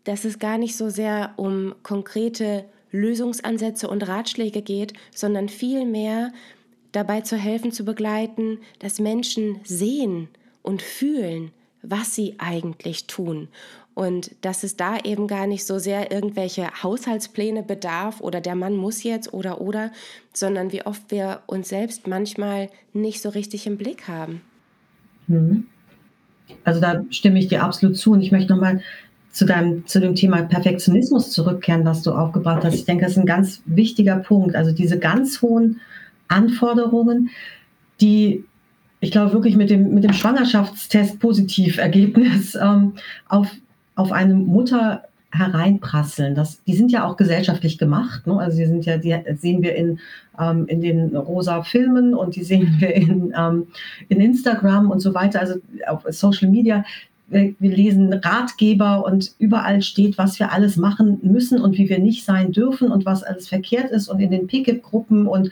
[0.04, 6.32] dass es gar nicht so sehr um konkrete Lösungsansätze und Ratschläge geht, sondern vielmehr
[6.90, 10.28] dabei zu helfen, zu begleiten, dass Menschen sehen
[10.62, 13.48] und fühlen, was sie eigentlich tun.
[13.94, 18.76] Und dass es da eben gar nicht so sehr irgendwelche Haushaltspläne bedarf oder der Mann
[18.76, 19.92] muss jetzt oder oder,
[20.32, 24.40] sondern wie oft wir uns selbst manchmal nicht so richtig im Blick haben.
[25.26, 25.64] Mhm.
[26.64, 28.12] Also da stimme ich dir absolut zu.
[28.12, 28.82] Und ich möchte nochmal
[29.30, 29.46] zu,
[29.86, 32.74] zu dem Thema Perfektionismus zurückkehren, was du aufgebracht hast.
[32.74, 34.54] Ich denke, das ist ein ganz wichtiger Punkt.
[34.54, 35.80] Also diese ganz hohen
[36.28, 37.30] Anforderungen,
[38.00, 38.44] die
[39.00, 42.92] ich glaube wirklich mit dem, mit dem Schwangerschaftstest Positivergebnis ähm,
[43.28, 43.48] auf,
[43.96, 45.02] auf eine Mutter
[45.32, 46.34] hereinprasseln.
[46.34, 48.26] Das, die sind ja auch gesellschaftlich gemacht.
[48.26, 48.38] Ne?
[48.38, 49.98] Also die sind ja, die sehen wir in,
[50.38, 53.66] ähm, in den rosa Filmen und die sehen wir in, ähm,
[54.08, 55.54] in Instagram und so weiter, also
[55.88, 56.84] auf Social Media.
[57.28, 61.98] Wir, wir lesen Ratgeber und überall steht, was wir alles machen müssen und wie wir
[61.98, 65.50] nicht sein dürfen und was alles verkehrt ist und in den PKIP-Gruppen und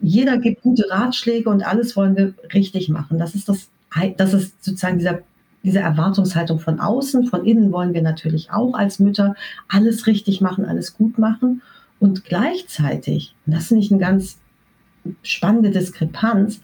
[0.00, 3.18] jeder gibt gute Ratschläge und alles wollen wir richtig machen.
[3.18, 3.70] Das ist das,
[4.18, 5.20] das ist sozusagen dieser
[5.66, 9.34] diese Erwartungshaltung von außen, von innen wollen wir natürlich auch als Mütter
[9.66, 11.60] alles richtig machen, alles gut machen.
[11.98, 14.38] Und gleichzeitig, und das ist nicht eine ganz
[15.22, 16.60] spannende Diskrepanz,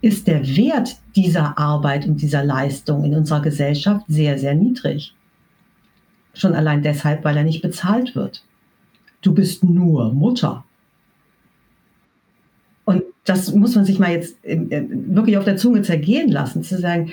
[0.00, 5.14] ist der Wert dieser Arbeit und dieser Leistung in unserer Gesellschaft sehr, sehr niedrig.
[6.32, 8.42] Schon allein deshalb, weil er nicht bezahlt wird.
[9.20, 10.64] Du bist nur Mutter.
[12.86, 17.12] Und das muss man sich mal jetzt wirklich auf der Zunge zergehen lassen, zu sagen,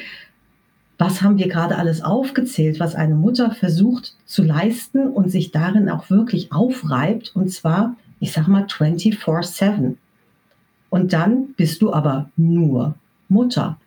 [0.97, 5.89] was haben wir gerade alles aufgezählt, was eine Mutter versucht zu leisten und sich darin
[5.89, 9.95] auch wirklich aufreibt, und zwar, ich sag mal, 24-7.
[10.89, 12.95] Und dann bist du aber nur
[13.29, 13.77] Mutter.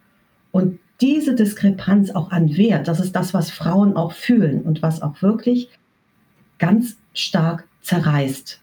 [0.53, 5.03] Und diese Diskrepanz auch an Wert, das ist das, was Frauen auch fühlen und was
[5.03, 5.71] auch wirklich
[6.59, 8.61] ganz stark zerreißt,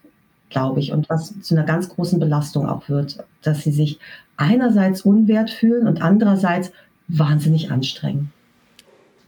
[0.48, 3.98] glaube ich, und was zu einer ganz großen Belastung auch wird, dass sie sich
[4.36, 6.70] einerseits unwert fühlen und andererseits
[7.08, 8.32] wahnsinnig anstrengen.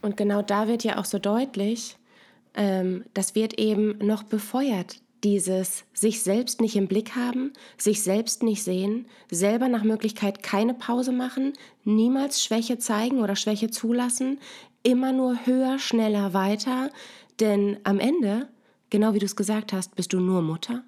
[0.02, 1.96] Und genau da wird ja auch so deutlich,
[2.54, 8.42] ähm, das wird eben noch befeuert, dieses sich selbst nicht im Blick haben, sich selbst
[8.42, 11.52] nicht sehen, selber nach Möglichkeit keine Pause machen,
[11.84, 14.38] niemals Schwäche zeigen oder Schwäche zulassen,
[14.82, 16.90] immer nur höher, schneller, weiter,
[17.38, 18.48] denn am Ende,
[18.88, 20.84] genau wie du es gesagt hast, bist du nur Mutter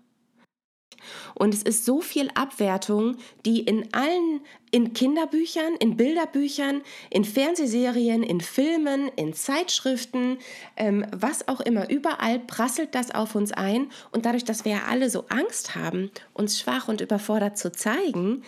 [1.35, 8.23] und es ist so viel Abwertung, die in allen, in Kinderbüchern, in Bilderbüchern, in Fernsehserien,
[8.23, 10.39] in Filmen, in Zeitschriften,
[10.77, 13.91] ähm, was auch immer, überall prasselt das auf uns ein.
[14.11, 18.43] Und dadurch, dass wir ja alle so Angst haben, uns schwach und überfordert zu zeigen,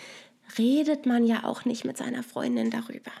[0.57, 3.11] redet man ja auch nicht mit seiner Freundin darüber.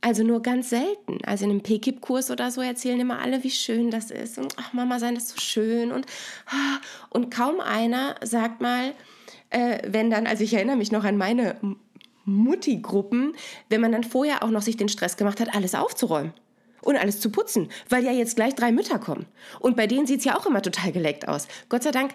[0.00, 1.18] Also nur ganz selten.
[1.24, 4.38] Also in einem PKIP-Kurs oder so erzählen immer alle, wie schön das ist.
[4.38, 5.90] Und ach, Mama, sein ist so schön.
[5.90, 6.06] Und,
[6.46, 6.78] ah,
[7.10, 8.94] und kaum einer sagt mal,
[9.50, 11.56] äh, wenn dann, also ich erinnere mich noch an meine
[12.24, 13.34] Mutti-Gruppen,
[13.70, 16.32] wenn man dann vorher auch noch sich den Stress gemacht hat, alles aufzuräumen.
[16.82, 19.26] und alles zu putzen, weil ja jetzt gleich drei Mütter kommen.
[19.58, 21.48] Und bei denen sieht es ja auch immer total geleckt aus.
[21.68, 22.14] Gott sei Dank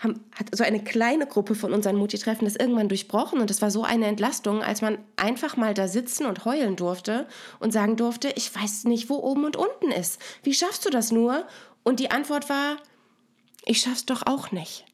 [0.00, 3.70] haben, hat so eine kleine Gruppe von unseren Mutti-Treffen das irgendwann durchbrochen und es war
[3.70, 7.28] so eine Entlastung, als man einfach mal da sitzen und heulen durfte
[7.60, 10.20] und sagen durfte, ich weiß nicht, wo oben und unten ist.
[10.42, 11.46] Wie schaffst du das nur?
[11.82, 12.78] Und die Antwort war,
[13.64, 14.86] ich schaff's doch auch nicht.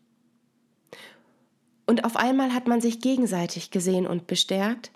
[1.86, 4.90] Und auf einmal hat man sich gegenseitig gesehen und bestärkt.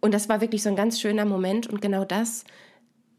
[0.00, 1.66] Und das war wirklich so ein ganz schöner Moment.
[1.66, 2.44] Und genau das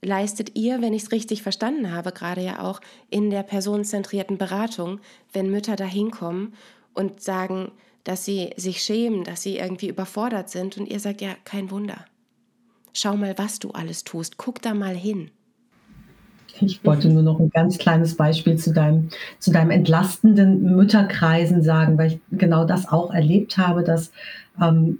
[0.06, 5.00] leistet ihr, wenn ich es richtig verstanden habe, gerade ja auch in der personenzentrierten Beratung,
[5.34, 6.54] wenn Mütter da hinkommen
[6.94, 7.72] und sagen,
[8.04, 12.06] dass sie sich schämen, dass sie irgendwie überfordert sind und ihr sagt, ja, kein Wunder.
[12.94, 14.38] Schau mal, was du alles tust.
[14.38, 15.32] Guck da mal hin.
[16.62, 21.98] Ich wollte nur noch ein ganz kleines Beispiel zu deinem, zu deinem entlastenden Mütterkreisen sagen,
[21.98, 24.12] weil ich genau das auch erlebt habe, dass
[24.62, 25.00] ähm,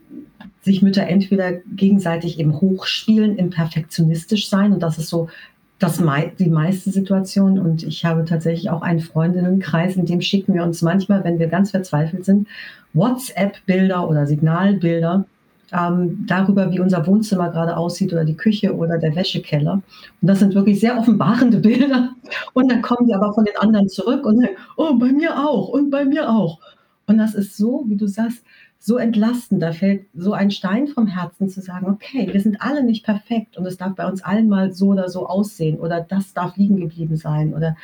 [0.62, 5.30] sich Mütter entweder gegenseitig eben hochspielen, im perfektionistisch sein und das ist so
[5.78, 6.02] das
[6.40, 10.82] die meiste Situation und ich habe tatsächlich auch einen Freundinnenkreis, in dem schicken wir uns
[10.82, 12.48] manchmal, wenn wir ganz verzweifelt sind,
[12.94, 15.26] WhatsApp-Bilder oder Signalbilder
[15.74, 19.74] ähm, darüber, wie unser Wohnzimmer gerade aussieht oder die Küche oder der Wäschekeller.
[19.74, 19.84] Und
[20.22, 22.12] das sind wirklich sehr offenbarende Bilder.
[22.54, 25.70] Und dann kommen die aber von den anderen zurück und sagen, oh, bei mir auch
[25.70, 26.60] und bei mir auch.
[27.08, 28.44] Und das ist so, wie du sagst,
[28.86, 29.64] so entlastend.
[29.64, 33.58] Da fällt so ein Stein vom Herzen zu sagen, okay, wir sind alle nicht perfekt
[33.58, 36.80] und es darf bei uns allen mal so oder so aussehen oder das darf liegen
[36.80, 37.76] geblieben sein oder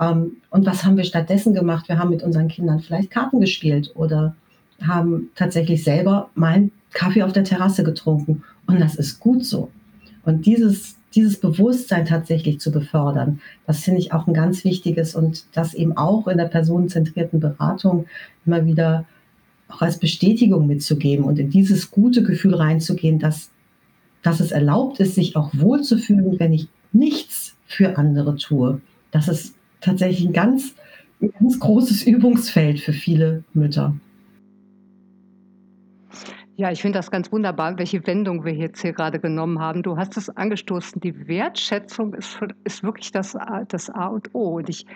[0.00, 1.88] ähm, und was haben wir stattdessen gemacht?
[1.88, 4.36] Wir haben mit unseren Kindern vielleicht Karten gespielt oder
[4.80, 9.70] haben tatsächlich selber mal einen Kaffee auf der Terrasse getrunken und das ist gut so.
[10.24, 15.44] Und dieses dieses Bewusstsein tatsächlich zu befördern, das finde ich auch ein ganz wichtiges und
[15.52, 18.06] das eben auch in der personenzentrierten Beratung
[18.46, 19.04] immer wieder
[19.68, 23.50] auch als Bestätigung mitzugeben und in dieses gute Gefühl reinzugehen, dass,
[24.22, 28.80] dass es erlaubt ist, sich auch wohlzufühlen, wenn ich nichts für andere tue.
[29.10, 30.74] Das ist tatsächlich ein ganz,
[31.38, 33.94] ganz großes Übungsfeld für viele Mütter.
[36.56, 39.82] Ja, ich finde das ganz wunderbar, welche Wendung wir jetzt hier gerade genommen haben.
[39.82, 43.36] Du hast es angestoßen, die Wertschätzung ist, ist wirklich das,
[43.68, 44.58] das A und O.
[44.58, 44.86] Und ich,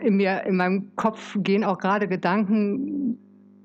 [0.00, 3.18] in, mir, in meinem Kopf gehen auch gerade Gedanken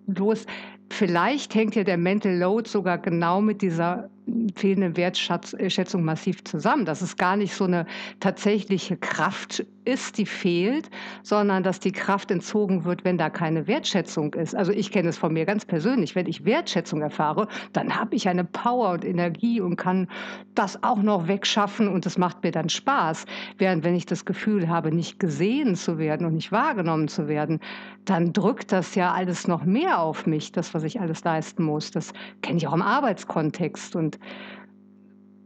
[0.07, 0.45] los.
[0.89, 4.09] Vielleicht hängt ja der Mental Load sogar genau mit dieser
[4.55, 7.85] fehlende Wertschätzung massiv zusammen, dass es gar nicht so eine
[8.19, 10.89] tatsächliche Kraft ist, die fehlt,
[11.21, 14.55] sondern dass die Kraft entzogen wird, wenn da keine Wertschätzung ist.
[14.55, 16.15] Also ich kenne es von mir ganz persönlich.
[16.15, 20.07] Wenn ich Wertschätzung erfahre, dann habe ich eine Power und Energie und kann
[20.55, 23.25] das auch noch wegschaffen und das macht mir dann Spaß.
[23.57, 27.59] Während wenn ich das Gefühl habe, nicht gesehen zu werden und nicht wahrgenommen zu werden,
[28.05, 31.91] dann drückt das ja alles noch mehr auf mich, das, was ich alles leisten muss.
[31.91, 34.14] Das kenne ich auch im Arbeitskontext und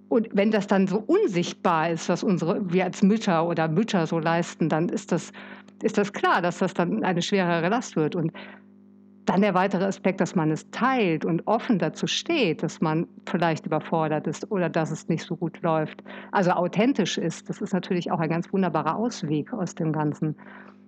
[0.09, 4.17] und wenn das dann so unsichtbar ist, was unsere, wir als Mütter oder Mütter so
[4.17, 5.31] leisten, dann ist das,
[5.83, 8.15] ist das klar, dass das dann eine schwerere Last wird.
[8.15, 8.33] Und
[9.25, 13.67] dann der weitere Aspekt, dass man es teilt und offen dazu steht, dass man vielleicht
[13.67, 16.03] überfordert ist oder dass es nicht so gut läuft.
[16.31, 20.35] Also authentisch ist, das ist natürlich auch ein ganz wunderbarer Ausweg aus dem Ganzen.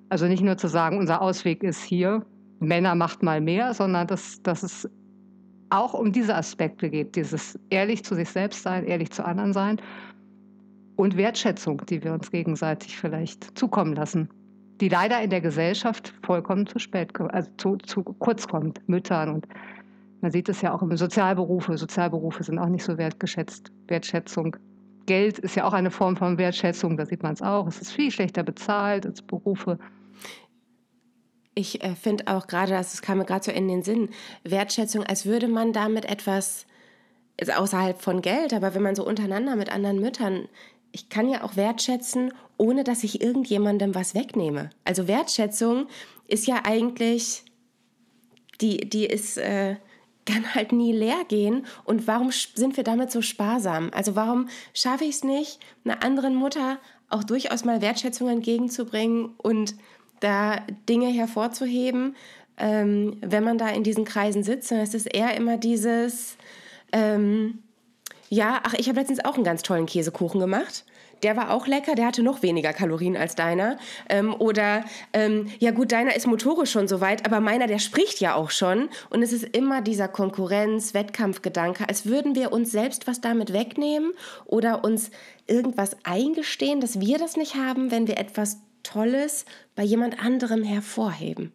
[0.10, 2.26] Also nicht nur zu sagen, unser Ausweg ist hier,
[2.60, 4.90] Männer macht mal mehr, sondern dass, dass es
[5.72, 9.82] auch um diese Aspekte geht, dieses ehrlich zu sich selbst sein, ehrlich zu anderen sein
[10.96, 14.30] und Wertschätzung, die wir uns gegenseitig vielleicht zukommen lassen,
[14.82, 19.48] die leider in der Gesellschaft vollkommen zu spät, also zu, zu kurz kommt, Müttern und
[20.22, 21.76] man sieht es ja auch im Sozialberufe.
[21.78, 23.72] Sozialberufe sind auch nicht so wertgeschätzt.
[23.88, 24.56] Wertschätzung.
[25.08, 27.68] Geld ist ja auch eine Form von Wertschätzung, da sieht man es auch.
[27.68, 29.80] Es ist viel schlechter bezahlt als Berufe.
[31.54, 34.10] Ich äh, finde auch gerade, das kam mir gerade so in den Sinn,
[34.44, 36.66] Wertschätzung, als würde man damit etwas,
[37.40, 40.48] also außerhalb von Geld, aber wenn man so untereinander mit anderen Müttern,
[40.92, 44.70] ich kann ja auch wertschätzen, ohne dass ich irgendjemandem was wegnehme.
[44.86, 45.88] Also Wertschätzung
[46.28, 47.44] ist ja eigentlich,
[48.62, 49.76] die, die ist, äh,
[50.26, 51.66] kann halt nie leer gehen.
[51.84, 53.90] Und warum sind wir damit so sparsam?
[53.94, 59.76] Also warum schaffe ich es nicht, einer anderen Mutter auch durchaus mal Wertschätzung entgegenzubringen und
[60.22, 62.16] da Dinge hervorzuheben,
[62.58, 64.72] ähm, wenn man da in diesen Kreisen sitzt.
[64.72, 66.38] Und es ist eher immer dieses,
[66.94, 67.60] ähm,
[68.30, 70.86] ja, ach, ich habe letztens auch einen ganz tollen Käsekuchen gemacht.
[71.24, 73.78] Der war auch lecker, der hatte noch weniger Kalorien als deiner.
[74.10, 78.20] Ähm, oder, ähm, ja gut, deiner ist motorisch schon so weit, aber meiner, der spricht
[78.22, 78.90] ja auch schon.
[79.10, 84.14] Und es ist immer dieser Konkurrenz-Wettkampfgedanke, als würden wir uns selbst was damit wegnehmen
[84.46, 85.12] oder uns
[85.46, 91.52] irgendwas eingestehen, dass wir das nicht haben, wenn wir etwas Tolles bei jemand anderem hervorheben.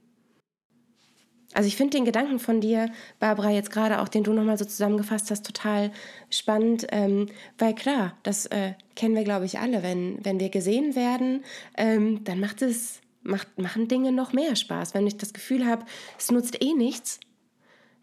[1.56, 4.66] Also ich finde den Gedanken von dir, Barbara, jetzt gerade auch, den du nochmal so
[4.66, 5.90] zusammengefasst hast, total
[6.28, 9.82] spannend, ähm, weil klar, das äh, kennen wir, glaube ich, alle.
[9.82, 11.44] Wenn, wenn wir gesehen werden,
[11.78, 14.92] ähm, dann macht es, macht, machen Dinge noch mehr Spaß.
[14.92, 15.86] Wenn ich das Gefühl habe,
[16.18, 17.20] es nutzt eh nichts,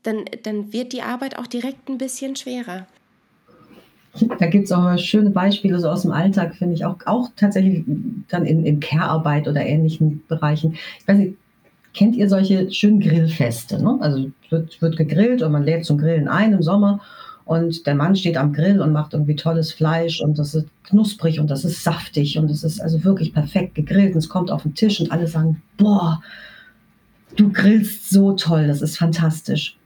[0.02, 2.88] dann, dann wird die Arbeit auch direkt ein bisschen schwerer.
[4.38, 7.84] Da gibt es auch schöne Beispiele so aus dem Alltag, finde ich, auch, auch tatsächlich
[8.30, 10.74] dann in, in Care-Arbeit oder ähnlichen Bereichen.
[11.00, 11.36] Ich weiß nicht,
[11.94, 13.82] Kennt ihr solche schönen Grillfeste?
[13.82, 13.98] Ne?
[14.02, 17.00] Also wird, wird gegrillt und man lädt zum Grillen ein im Sommer
[17.46, 21.40] und der Mann steht am Grill und macht irgendwie tolles Fleisch und das ist knusprig
[21.40, 24.64] und das ist saftig und es ist also wirklich perfekt gegrillt und es kommt auf
[24.64, 26.22] den Tisch und alle sagen, boah,
[27.36, 29.78] du grillst so toll, das ist fantastisch.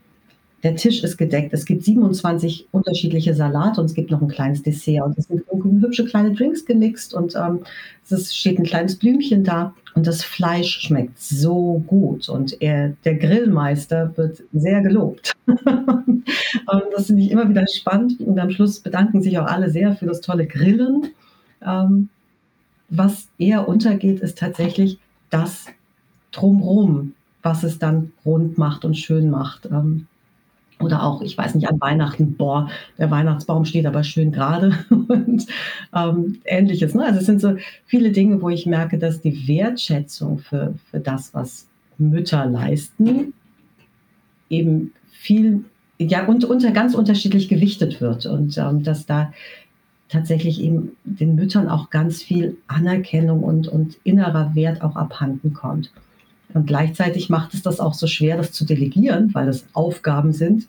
[0.62, 1.52] Der Tisch ist gedeckt.
[1.52, 5.04] Es gibt 27 unterschiedliche Salate und es gibt noch ein kleines Dessert.
[5.04, 5.44] Und es sind
[5.82, 7.60] hübsche kleine Drinks gemixt und ähm,
[8.10, 9.74] es steht ein kleines Blümchen da.
[9.94, 12.28] Und das Fleisch schmeckt so gut.
[12.28, 15.34] Und er, der Grillmeister wird sehr gelobt.
[15.46, 18.20] das finde ich immer wieder spannend.
[18.20, 21.08] Und am Schluss bedanken sich auch alle sehr für das tolle Grillen.
[21.64, 22.08] Ähm,
[22.90, 24.98] was eher untergeht, ist tatsächlich
[25.30, 25.66] das
[26.32, 29.66] Drumrum, was es dann rund macht und schön macht.
[29.66, 30.06] Ähm,
[30.80, 35.46] oder auch, ich weiß nicht, an Weihnachten, boah, der Weihnachtsbaum steht aber schön gerade und
[35.94, 36.94] ähm, ähnliches.
[36.94, 37.04] Ne?
[37.04, 37.56] Also es sind so
[37.86, 41.66] viele Dinge, wo ich merke, dass die Wertschätzung für, für das, was
[41.98, 43.34] Mütter leisten,
[44.48, 45.64] eben viel,
[45.98, 48.26] ja, und unter ganz unterschiedlich gewichtet wird.
[48.26, 49.32] Und ähm, dass da
[50.08, 55.90] tatsächlich eben den Müttern auch ganz viel Anerkennung und, und innerer Wert auch abhanden kommt.
[56.54, 60.66] Und gleichzeitig macht es das auch so schwer, das zu delegieren, weil es Aufgaben sind,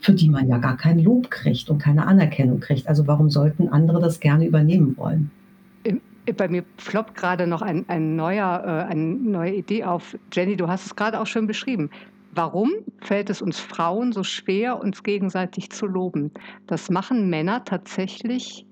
[0.00, 2.88] für die man ja gar kein Lob kriegt und keine Anerkennung kriegt.
[2.88, 5.30] Also warum sollten andere das gerne übernehmen wollen?
[6.36, 10.16] Bei mir floppt gerade noch ein, ein neuer, äh, eine neue Idee auf.
[10.32, 11.90] Jenny, du hast es gerade auch schon beschrieben.
[12.34, 12.70] Warum
[13.00, 16.30] fällt es uns Frauen so schwer, uns gegenseitig zu loben?
[16.66, 18.64] Das machen Männer tatsächlich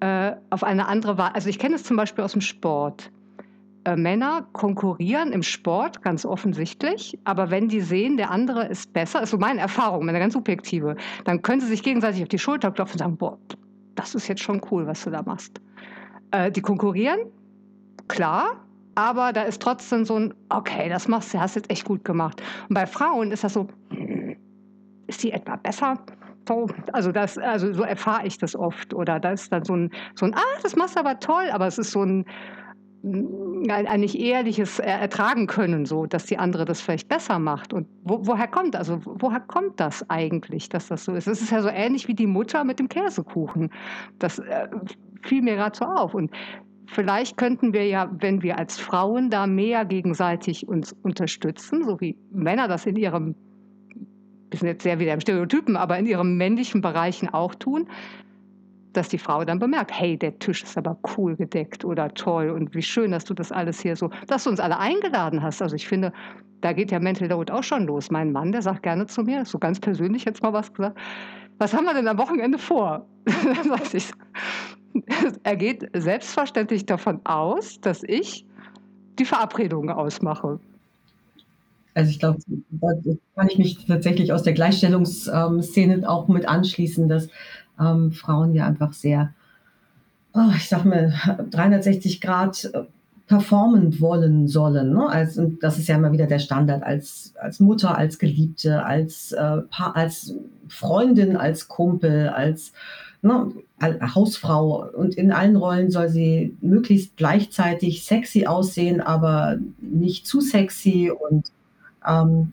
[0.00, 1.34] äh, auf eine andere Weise.
[1.34, 3.10] Also ich kenne es zum Beispiel aus dem Sport
[3.84, 9.22] äh, Männer konkurrieren im Sport ganz offensichtlich, aber wenn die sehen, der andere ist besser,
[9.22, 12.70] ist so meine Erfahrung, meine ganz subjektive, dann können sie sich gegenseitig auf die Schulter
[12.70, 13.38] klopfen und sagen, boah,
[13.94, 15.60] das ist jetzt schon cool, was du da machst.
[16.30, 17.20] Äh, die konkurrieren,
[18.08, 18.64] klar,
[18.94, 22.42] aber da ist trotzdem so ein, okay, das machst du, hast jetzt echt gut gemacht.
[22.68, 24.36] Und bei Frauen ist das so, hm,
[25.06, 25.98] ist die etwa besser?
[26.46, 28.94] So, also das, also so erfahre ich das oft.
[28.94, 31.66] Oder da ist dann so ein, so ein, ah, das machst du aber toll, aber
[31.66, 32.24] es ist so ein,
[33.04, 37.72] ein nicht ehrliches ertragen können, so dass die andere das vielleicht besser macht.
[37.72, 41.26] Und wo, woher kommt also woher kommt das eigentlich, dass das so ist?
[41.26, 43.70] Es ist ja so ähnlich wie die Mutter mit dem Käsekuchen.
[44.18, 44.68] Das äh,
[45.22, 46.14] fiel mir gerade so auf.
[46.14, 46.30] Und
[46.86, 52.16] vielleicht könnten wir ja, wenn wir als Frauen da mehr gegenseitig uns unterstützen, so wie
[52.30, 53.34] Männer das in ihrem,
[54.50, 57.88] wir sind jetzt sehr wieder im Stereotypen, aber in ihren männlichen Bereichen auch tun,
[58.92, 62.74] dass die Frau dann bemerkt, hey, der Tisch ist aber cool gedeckt oder toll und
[62.74, 65.62] wie schön, dass du das alles hier so, dass du uns alle eingeladen hast.
[65.62, 66.12] Also ich finde,
[66.60, 68.10] da geht ja Mental Load auch schon los.
[68.10, 70.98] Mein Mann, der sagt gerne zu mir, so ganz persönlich jetzt mal was gesagt,
[71.58, 73.06] was haben wir denn am Wochenende vor?
[75.42, 78.44] er geht selbstverständlich davon aus, dass ich
[79.18, 80.58] die Verabredungen ausmache.
[81.94, 82.38] Also ich glaube,
[82.70, 82.88] da
[83.36, 87.28] kann ich mich tatsächlich aus der Gleichstellungsszene auch mit anschließen, dass
[87.80, 89.32] ähm, Frauen ja einfach sehr,
[90.34, 91.14] oh, ich sag mal,
[91.50, 92.82] 360 Grad äh,
[93.26, 94.92] performen wollen sollen.
[94.92, 95.08] Ne?
[95.08, 99.58] Also, das ist ja immer wieder der Standard als, als Mutter, als Geliebte, als, äh,
[99.70, 100.34] pa als
[100.68, 102.72] Freundin, als Kumpel, als
[103.22, 104.86] ne, Hausfrau.
[104.94, 111.50] Und in allen Rollen soll sie möglichst gleichzeitig sexy aussehen, aber nicht zu sexy und
[112.06, 112.52] ähm,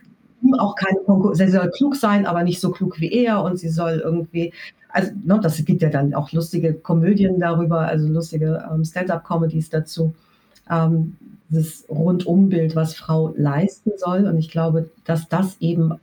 [0.57, 1.39] auch keine Konkurrenz.
[1.39, 4.53] Sie soll klug sein, aber nicht so klug wie er und sie soll irgendwie
[4.89, 10.13] also ne, das gibt ja dann auch lustige Komödien darüber, also lustige ähm, Stand-up-Comedies dazu.
[10.69, 11.15] Ähm,
[11.49, 14.25] das Rundumbild, was Frau leisten soll.
[14.25, 15.93] Und ich glaube, dass das eben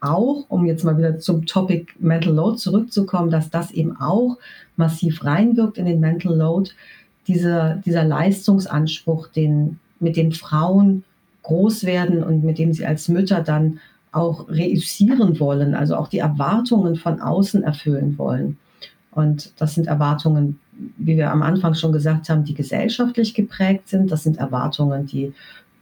[0.00, 4.36] auch, um jetzt mal wieder zum Topic Mental Load zurückzukommen, dass das eben auch
[4.76, 6.70] massiv reinwirkt in den Mental Load,
[7.28, 11.04] dieser, dieser Leistungsanspruch, den, mit dem Frauen
[11.42, 13.80] groß werden und mit dem sie als Mütter dann
[14.16, 18.58] auch reüssieren wollen, also auch die Erwartungen von außen erfüllen wollen.
[19.10, 20.58] Und das sind Erwartungen,
[20.98, 24.10] wie wir am Anfang schon gesagt haben, die gesellschaftlich geprägt sind.
[24.10, 25.32] Das sind Erwartungen, die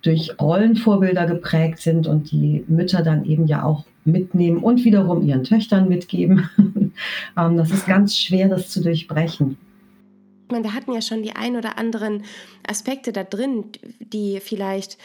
[0.02, 5.44] durch Rollenvorbilder geprägt sind und die Mütter dann eben ja auch mitnehmen und wiederum ihren
[5.44, 6.50] Töchtern mitgeben.
[7.36, 9.58] Ähm, das ist ganz schwer, das zu durchbrechen.
[10.48, 12.24] Wir hatten ja schon die ein oder anderen
[12.66, 14.98] Aspekte da drin, die vielleicht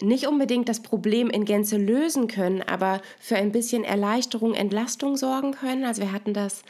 [0.00, 5.52] nicht unbedingt das Problem in Gänze lösen können, aber für ein bisschen Erleichterung, Entlastung sorgen
[5.52, 5.84] können.
[5.84, 6.62] Also wir hatten das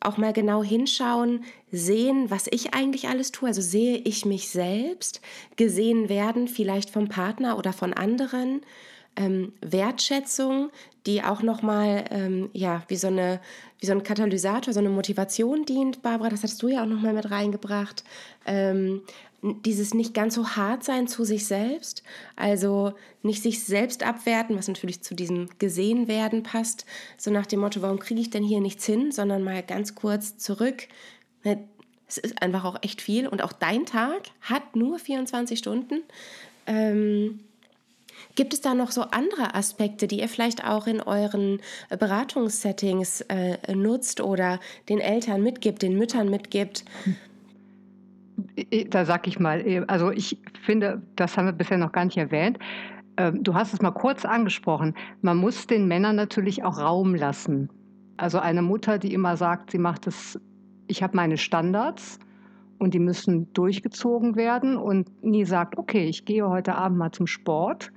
[0.00, 3.48] auch mal genau hinschauen, sehen, was ich eigentlich alles tue.
[3.48, 5.20] Also sehe ich mich selbst,
[5.56, 8.62] gesehen werden vielleicht vom Partner oder von anderen.
[9.18, 10.70] Ähm, Wertschätzung,
[11.06, 13.40] die auch nochmal ähm, ja, wie, so eine,
[13.80, 16.02] wie so ein Katalysator, so eine Motivation dient.
[16.02, 18.04] Barbara, das hast du ja auch nochmal mit reingebracht.
[18.46, 19.02] Ähm,
[19.42, 22.02] dieses nicht ganz so hart sein zu sich selbst,
[22.36, 27.60] also nicht sich selbst abwerten, was natürlich zu diesem gesehen werden passt, so nach dem
[27.60, 30.88] Motto, warum kriege ich denn hier nichts hin, sondern mal ganz kurz zurück.
[31.44, 31.68] Ne,
[32.08, 36.02] es ist einfach auch echt viel und auch dein Tag hat nur 24 Stunden.
[36.66, 37.40] Ähm,
[38.34, 43.74] Gibt es da noch so andere Aspekte, die ihr vielleicht auch in euren Beratungssettings äh,
[43.74, 46.84] nutzt oder den Eltern mitgibt, den Müttern mitgibt?
[48.90, 52.18] Da sag ich mal, äh, also ich finde, das haben wir bisher noch gar nicht
[52.18, 52.58] erwähnt.
[53.16, 54.94] Ähm, du hast es mal kurz angesprochen.
[55.22, 57.70] Man muss den Männern natürlich auch Raum lassen.
[58.16, 60.38] Also eine Mutter, die immer sagt, sie macht es,
[60.86, 62.18] ich habe meine Standards
[62.78, 67.26] und die müssen durchgezogen werden und nie sagt, okay, ich gehe heute Abend mal zum
[67.26, 67.90] Sport.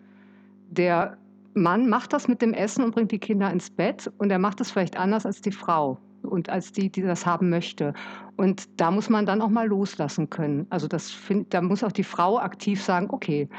[0.71, 1.17] Der
[1.55, 4.61] Mann macht das mit dem Essen und bringt die Kinder ins Bett und er macht
[4.61, 7.93] es vielleicht anders als die Frau und als die, die das haben möchte.
[8.37, 10.67] Und da muss man dann auch mal loslassen können.
[10.69, 13.49] Also das find, da muss auch die Frau aktiv sagen, okay,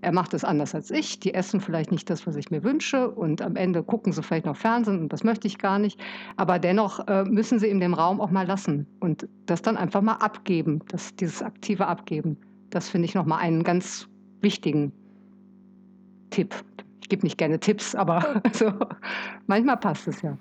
[0.00, 3.10] er macht es anders als ich, die essen vielleicht nicht das, was ich mir wünsche
[3.10, 5.98] und am Ende gucken sie vielleicht noch Fernsehen und das möchte ich gar nicht.
[6.36, 10.02] Aber dennoch äh, müssen sie in dem Raum auch mal lassen und das dann einfach
[10.02, 12.36] mal abgeben, das, dieses aktive Abgeben.
[12.70, 14.08] Das finde ich nochmal einen ganz
[14.40, 14.92] wichtigen
[16.34, 16.54] Tipp.
[17.02, 18.72] Ich gebe nicht gerne Tipps, aber also,
[19.46, 20.36] manchmal passt es ja.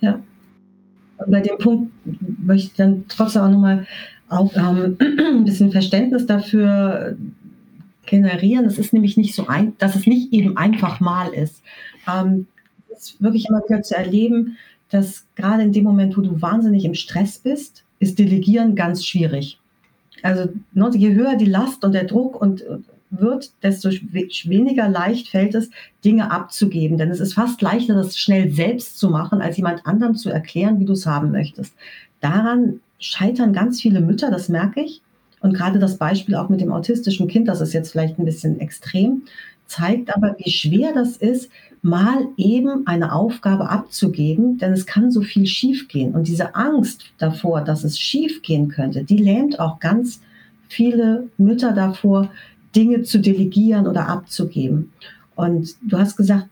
[0.00, 0.20] Ja
[1.26, 1.92] bei dem Punkt
[2.44, 3.86] möchte ich dann trotzdem auch nochmal
[4.28, 7.16] auch, ähm, ein bisschen Verständnis dafür
[8.06, 8.64] generieren.
[8.66, 11.62] Es ist nämlich nicht so ein, dass es nicht eben einfach mal ist.
[12.08, 12.46] Ähm,
[12.92, 14.56] es ist wirklich immer wieder zu erleben,
[14.90, 19.58] dass gerade in dem Moment, wo du wahnsinnig im Stress bist, ist Delegieren ganz schwierig.
[20.22, 22.64] Also ne, je höher die Last und der Druck und
[23.10, 25.70] wird, desto weniger leicht fällt es,
[26.04, 26.98] Dinge abzugeben.
[26.98, 30.80] Denn es ist fast leichter, das schnell selbst zu machen, als jemand anderem zu erklären,
[30.80, 31.74] wie du es haben möchtest.
[32.20, 35.02] Daran scheitern ganz viele Mütter, das merke ich.
[35.40, 38.58] Und gerade das Beispiel auch mit dem autistischen Kind, das ist jetzt vielleicht ein bisschen
[38.58, 39.22] extrem,
[39.66, 41.50] zeigt aber, wie schwer das ist,
[41.82, 46.14] mal eben eine Aufgabe abzugeben, denn es kann so viel schiefgehen.
[46.14, 50.20] Und diese Angst davor, dass es schiefgehen könnte, die lähmt auch ganz
[50.68, 52.30] viele Mütter davor,
[52.74, 54.92] Dinge zu delegieren oder abzugeben.
[55.34, 56.48] Und du hast gesagt,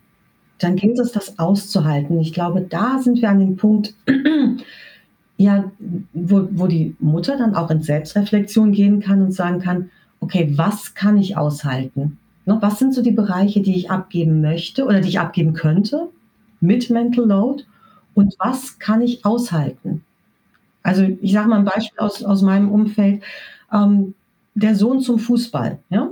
[0.59, 2.21] dann gilt es, das auszuhalten.
[2.21, 3.95] Ich glaube, da sind wir an dem Punkt,
[5.37, 5.71] ja,
[6.13, 9.91] wo, wo die Mutter dann auch in Selbstreflexion gehen kann und sagen kann,
[10.21, 12.19] okay, was kann ich aushalten?
[12.47, 16.09] Ne, was sind so die Bereiche, die ich abgeben möchte oder die ich abgeben könnte
[16.61, 17.65] mit Mental Load?
[18.15, 20.05] Und was kann ich aushalten?
[20.83, 23.23] Also ich sage mal ein Beispiel aus, aus meinem Umfeld.
[23.73, 24.15] Ähm,
[24.55, 25.79] der Sohn zum Fußball.
[25.91, 26.11] Ja?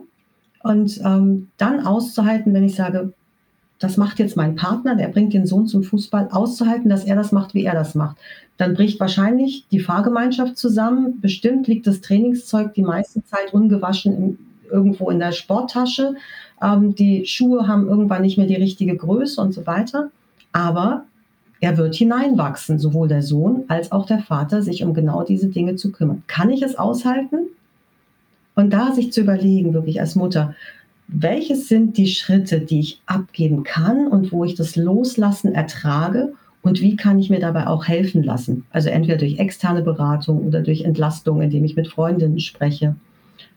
[0.62, 3.12] Und ähm, dann auszuhalten, wenn ich sage,
[3.78, 7.32] das macht jetzt mein Partner, der bringt den Sohn zum Fußball, auszuhalten, dass er das
[7.32, 8.16] macht, wie er das macht.
[8.56, 11.20] Dann bricht wahrscheinlich die Fahrgemeinschaft zusammen.
[11.20, 14.38] Bestimmt liegt das Trainingszeug die meiste Zeit ungewaschen in,
[14.70, 16.14] irgendwo in der Sporttasche.
[16.62, 20.10] Ähm, die Schuhe haben irgendwann nicht mehr die richtige Größe und so weiter.
[20.52, 21.04] Aber
[21.60, 25.74] er wird hineinwachsen, sowohl der Sohn als auch der Vater, sich um genau diese Dinge
[25.74, 26.22] zu kümmern.
[26.28, 27.48] Kann ich es aushalten?
[28.54, 30.54] Und da sich zu überlegen, wirklich als Mutter,
[31.08, 36.32] welches sind die Schritte, die ich abgeben kann und wo ich das Loslassen ertrage
[36.62, 38.64] und wie kann ich mir dabei auch helfen lassen?
[38.70, 42.94] Also entweder durch externe Beratung oder durch Entlastung, indem ich mit Freundinnen spreche.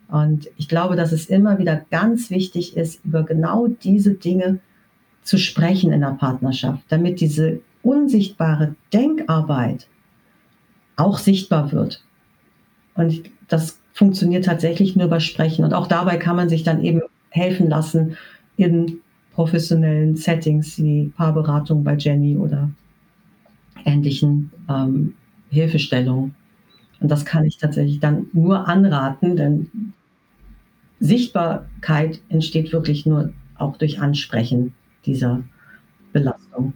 [0.07, 4.59] Und ich glaube, dass es immer wieder ganz wichtig ist, über genau diese Dinge
[5.23, 9.87] zu sprechen in der Partnerschaft, damit diese unsichtbare Denkarbeit
[10.95, 12.04] auch sichtbar wird.
[12.95, 15.63] Und das funktioniert tatsächlich nur über Sprechen.
[15.63, 18.17] Und auch dabei kann man sich dann eben helfen lassen
[18.57, 18.99] in
[19.33, 22.69] professionellen Settings wie Paarberatung bei Jenny oder
[23.85, 25.13] ähnlichen ähm,
[25.49, 26.35] Hilfestellungen.
[26.99, 29.93] Und das kann ich tatsächlich dann nur anraten, denn
[30.99, 34.73] Sichtbarkeit entsteht wirklich nur auch durch Ansprechen
[35.05, 35.43] dieser
[36.13, 36.73] Belastung.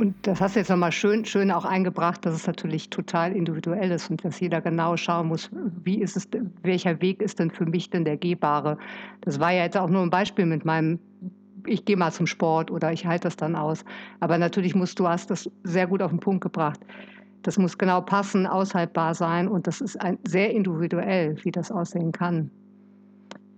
[0.00, 3.90] Und das hast du jetzt nochmal schön, schön auch eingebracht, dass es natürlich total individuell
[3.90, 5.50] ist und dass jeder genau schauen muss,
[5.84, 6.26] wie ist es,
[6.62, 8.78] welcher Weg ist denn für mich denn der gehbare?
[9.20, 10.98] Das war ja jetzt auch nur ein Beispiel mit meinem,
[11.66, 13.84] ich gehe mal zum Sport oder ich halte das dann aus.
[14.20, 16.80] Aber natürlich musst du hast das sehr gut auf den Punkt gebracht.
[17.42, 22.12] Das muss genau passen, aushaltbar sein und das ist ein, sehr individuell, wie das aussehen
[22.12, 22.50] kann.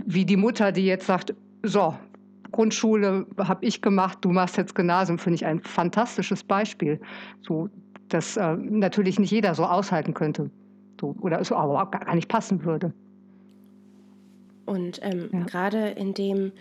[0.05, 1.95] Wie die Mutter, die jetzt sagt, so,
[2.53, 7.01] Grundschule habe ich gemacht, du machst jetzt Gymnasium, finde ich ein fantastisches Beispiel.
[7.41, 7.69] So,
[8.09, 10.51] dass äh, natürlich nicht jeder so aushalten könnte
[11.03, 12.95] so, oder es aber gar nicht passen würde.
[14.65, 15.41] Und ähm, ja.
[15.41, 16.53] gerade in dem,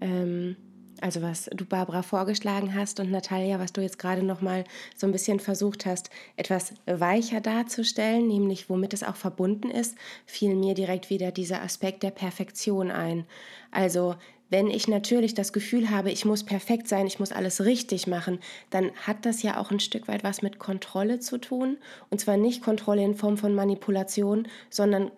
[0.00, 0.56] ähm,
[1.02, 4.64] also was du Barbara vorgeschlagen hast und Natalia, was du jetzt gerade noch mal
[4.96, 10.56] so ein bisschen versucht hast, etwas weicher darzustellen, nämlich womit es auch verbunden ist, fiel
[10.56, 13.26] mir direkt wieder dieser Aspekt der Perfektion ein.
[13.70, 14.16] Also
[14.50, 18.40] wenn ich natürlich das Gefühl habe, ich muss perfekt sein, ich muss alles richtig machen,
[18.68, 21.78] dann hat das ja auch ein Stück weit was mit Kontrolle zu tun.
[22.10, 25.10] Und zwar nicht Kontrolle in Form von Manipulation, sondern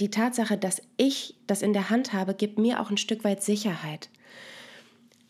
[0.00, 3.42] die Tatsache, dass ich das in der Hand habe, gibt mir auch ein Stück weit
[3.42, 4.08] Sicherheit.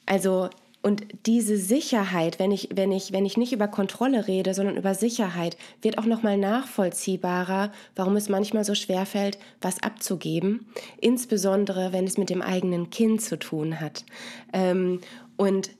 [0.07, 0.49] Also
[0.82, 4.94] und diese Sicherheit, wenn ich, wenn ich, wenn ich nicht über Kontrolle rede, sondern über
[4.94, 10.66] Sicherheit, wird auch nochmal nachvollziehbarer, warum es manchmal so schwer fällt, was abzugeben.
[11.00, 14.04] Insbesondere, wenn es mit dem eigenen Kind zu tun hat.
[14.52, 15.00] Ähm,
[15.36, 15.70] und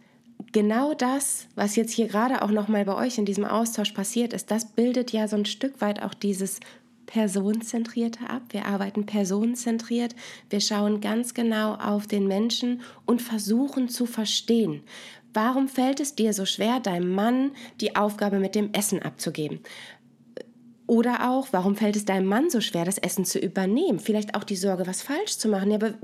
[0.53, 4.53] genau das, was jetzt hier gerade auch nochmal bei euch in diesem Austausch passiert ist,
[4.53, 6.61] das bildet ja so ein Stück weit auch dieses
[7.13, 8.41] personenzentrierter ab.
[8.53, 10.15] Wir arbeiten personenzentriert.
[10.49, 14.83] Wir schauen ganz genau auf den Menschen und versuchen zu verstehen.
[15.35, 17.51] Warum fällt es dir so schwer, deinem Mann
[17.83, 19.61] die Aufgabe mit dem Essen abzugeben?
[20.87, 24.01] Oder auch, warum fällt es deinem Mann so schwer, das Essen zu übernehmen?
[24.01, 25.71] Vielleicht auch die Sorge, was falsch zu machen.
[25.71, 25.95] Ja, aber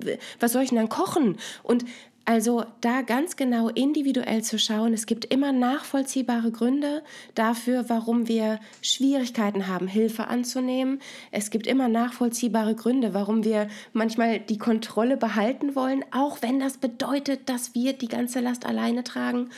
[0.40, 1.38] was soll ich denn dann kochen?
[1.62, 1.86] Und
[2.28, 7.02] also da ganz genau individuell zu schauen, es gibt immer nachvollziehbare Gründe
[7.34, 11.00] dafür, warum wir Schwierigkeiten haben, Hilfe anzunehmen.
[11.30, 16.76] Es gibt immer nachvollziehbare Gründe, warum wir manchmal die Kontrolle behalten wollen, auch wenn das
[16.76, 19.48] bedeutet, dass wir die ganze Last alleine tragen.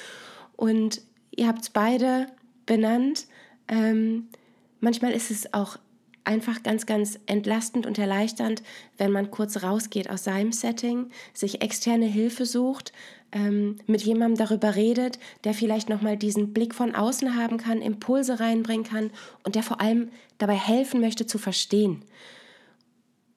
[0.55, 1.03] Und
[1.35, 2.29] ihr habt es beide
[2.66, 3.27] benannt.
[3.66, 4.29] Ähm,
[4.79, 5.77] manchmal ist es auch
[6.31, 8.62] einfach ganz, ganz entlastend und erleichternd,
[8.99, 12.93] wenn man kurz rausgeht aus seinem Setting, sich externe Hilfe sucht,
[13.33, 18.39] ähm, mit jemandem darüber redet, der vielleicht nochmal diesen Blick von außen haben kann, Impulse
[18.39, 19.11] reinbringen kann
[19.43, 22.05] und der vor allem dabei helfen möchte zu verstehen.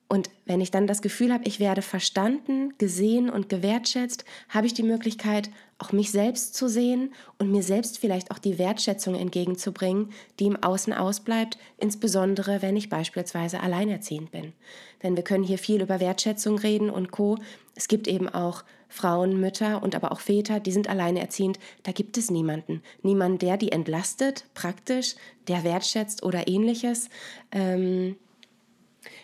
[0.08, 4.74] Und wenn ich dann das Gefühl habe, ich werde verstanden, gesehen und gewertschätzt, habe ich
[4.74, 5.50] die Möglichkeit,
[5.80, 10.62] auch mich selbst zu sehen und mir selbst vielleicht auch die Wertschätzung entgegenzubringen, die im
[10.62, 14.54] Außen ausbleibt, insbesondere wenn ich beispielsweise alleinerziehend bin.
[15.02, 17.38] Denn wir können hier viel über Wertschätzung reden und Co.
[17.76, 21.58] Es gibt eben auch Frauen, Mütter und aber auch Väter, die sind alleinerziehend.
[21.82, 22.84] Da gibt es niemanden.
[23.02, 25.16] Niemanden, der die entlastet, praktisch,
[25.48, 27.10] der wertschätzt oder ähnliches.
[27.52, 28.16] Ähm,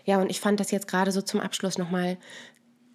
[0.10, 2.18] ja, und ich fand das jetzt gerade so zum Abschluss nochmal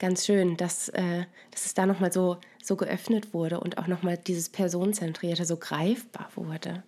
[0.01, 4.19] ganz schön, dass, äh, dass es da nochmal so, so geöffnet wurde und auch nochmal
[4.19, 6.83] dieses Personenzentrierte so greifbar wurde.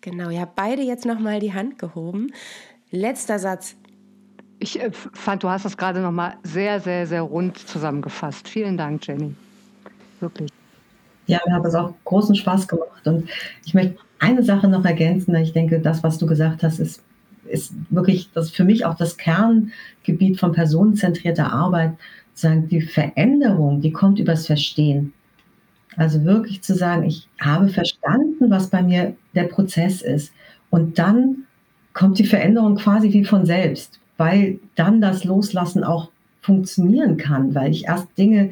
[0.00, 2.30] Genau, ihr habt beide jetzt nochmal die Hand gehoben.
[2.92, 3.74] Letzter Satz.
[4.60, 8.46] Ich äh, fand, du hast das gerade nochmal sehr, sehr, sehr rund zusammengefasst.
[8.46, 9.34] Vielen Dank, Jenny.
[10.20, 10.48] Wirklich.
[11.26, 13.04] Ja, mir hat es auch großen Spaß gemacht.
[13.04, 13.28] Und
[13.64, 15.34] ich möchte eine Sache noch ergänzen.
[15.34, 17.02] Ich denke, das, was du gesagt hast, ist
[17.46, 21.92] ist wirklich das für mich auch das Kerngebiet von personenzentrierter Arbeit,
[22.34, 25.12] sagen, die Veränderung, die kommt übers Verstehen.
[25.96, 30.32] Also wirklich zu sagen, ich habe verstanden, was bei mir der Prozess ist.
[30.70, 31.44] Und dann
[31.92, 37.70] kommt die Veränderung quasi wie von selbst, weil dann das Loslassen auch funktionieren kann, weil
[37.70, 38.50] ich erst Dinge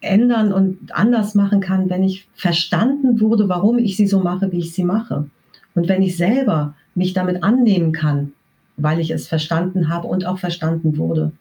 [0.00, 4.58] ändern und anders machen kann, wenn ich verstanden wurde, warum ich sie so mache, wie
[4.58, 5.28] ich sie mache.
[5.74, 8.32] Und wenn ich selber mich damit annehmen kann,
[8.76, 11.32] weil ich es verstanden habe und auch verstanden wurde.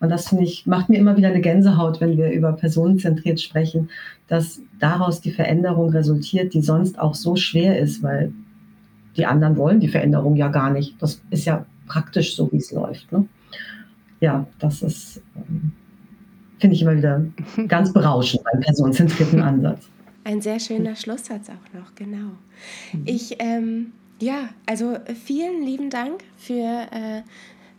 [0.00, 3.90] Und das finde ich, macht mir immer wieder eine Gänsehaut, wenn wir über personenzentriert sprechen,
[4.28, 8.32] dass daraus die Veränderung resultiert, die sonst auch so schwer ist, weil
[9.16, 11.00] die anderen wollen die Veränderung ja gar nicht.
[11.00, 13.10] Das ist ja praktisch so, wie es läuft.
[13.12, 13.26] Ne?
[14.20, 15.72] Ja, das ist, ähm,
[16.58, 17.24] finde ich immer wieder
[17.68, 19.88] ganz berauschend beim personenzentrierten Ansatz.
[20.24, 22.32] Ein sehr schöner Schlusssatz auch noch, genau.
[22.92, 23.02] Mhm.
[23.04, 27.22] Ich ähm, ja, also äh, vielen lieben Dank für, äh,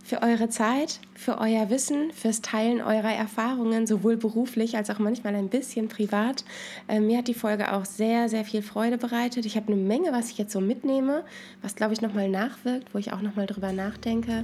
[0.03, 5.35] für eure Zeit, für euer Wissen, fürs Teilen eurer Erfahrungen, sowohl beruflich als auch manchmal
[5.35, 6.43] ein bisschen privat.
[6.87, 9.45] Äh, mir hat die Folge auch sehr, sehr viel Freude bereitet.
[9.45, 11.23] Ich habe eine Menge, was ich jetzt so mitnehme,
[11.61, 14.43] was, glaube ich, nochmal nachwirkt, wo ich auch nochmal drüber nachdenke.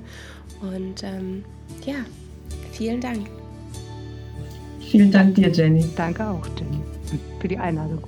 [0.61, 1.43] Und ähm,
[1.85, 1.97] ja,
[2.71, 3.27] vielen Dank.
[4.79, 5.85] Vielen Dank dir, Jenny.
[5.95, 6.81] Danke auch, Jenny,
[7.39, 8.03] für die Einladung.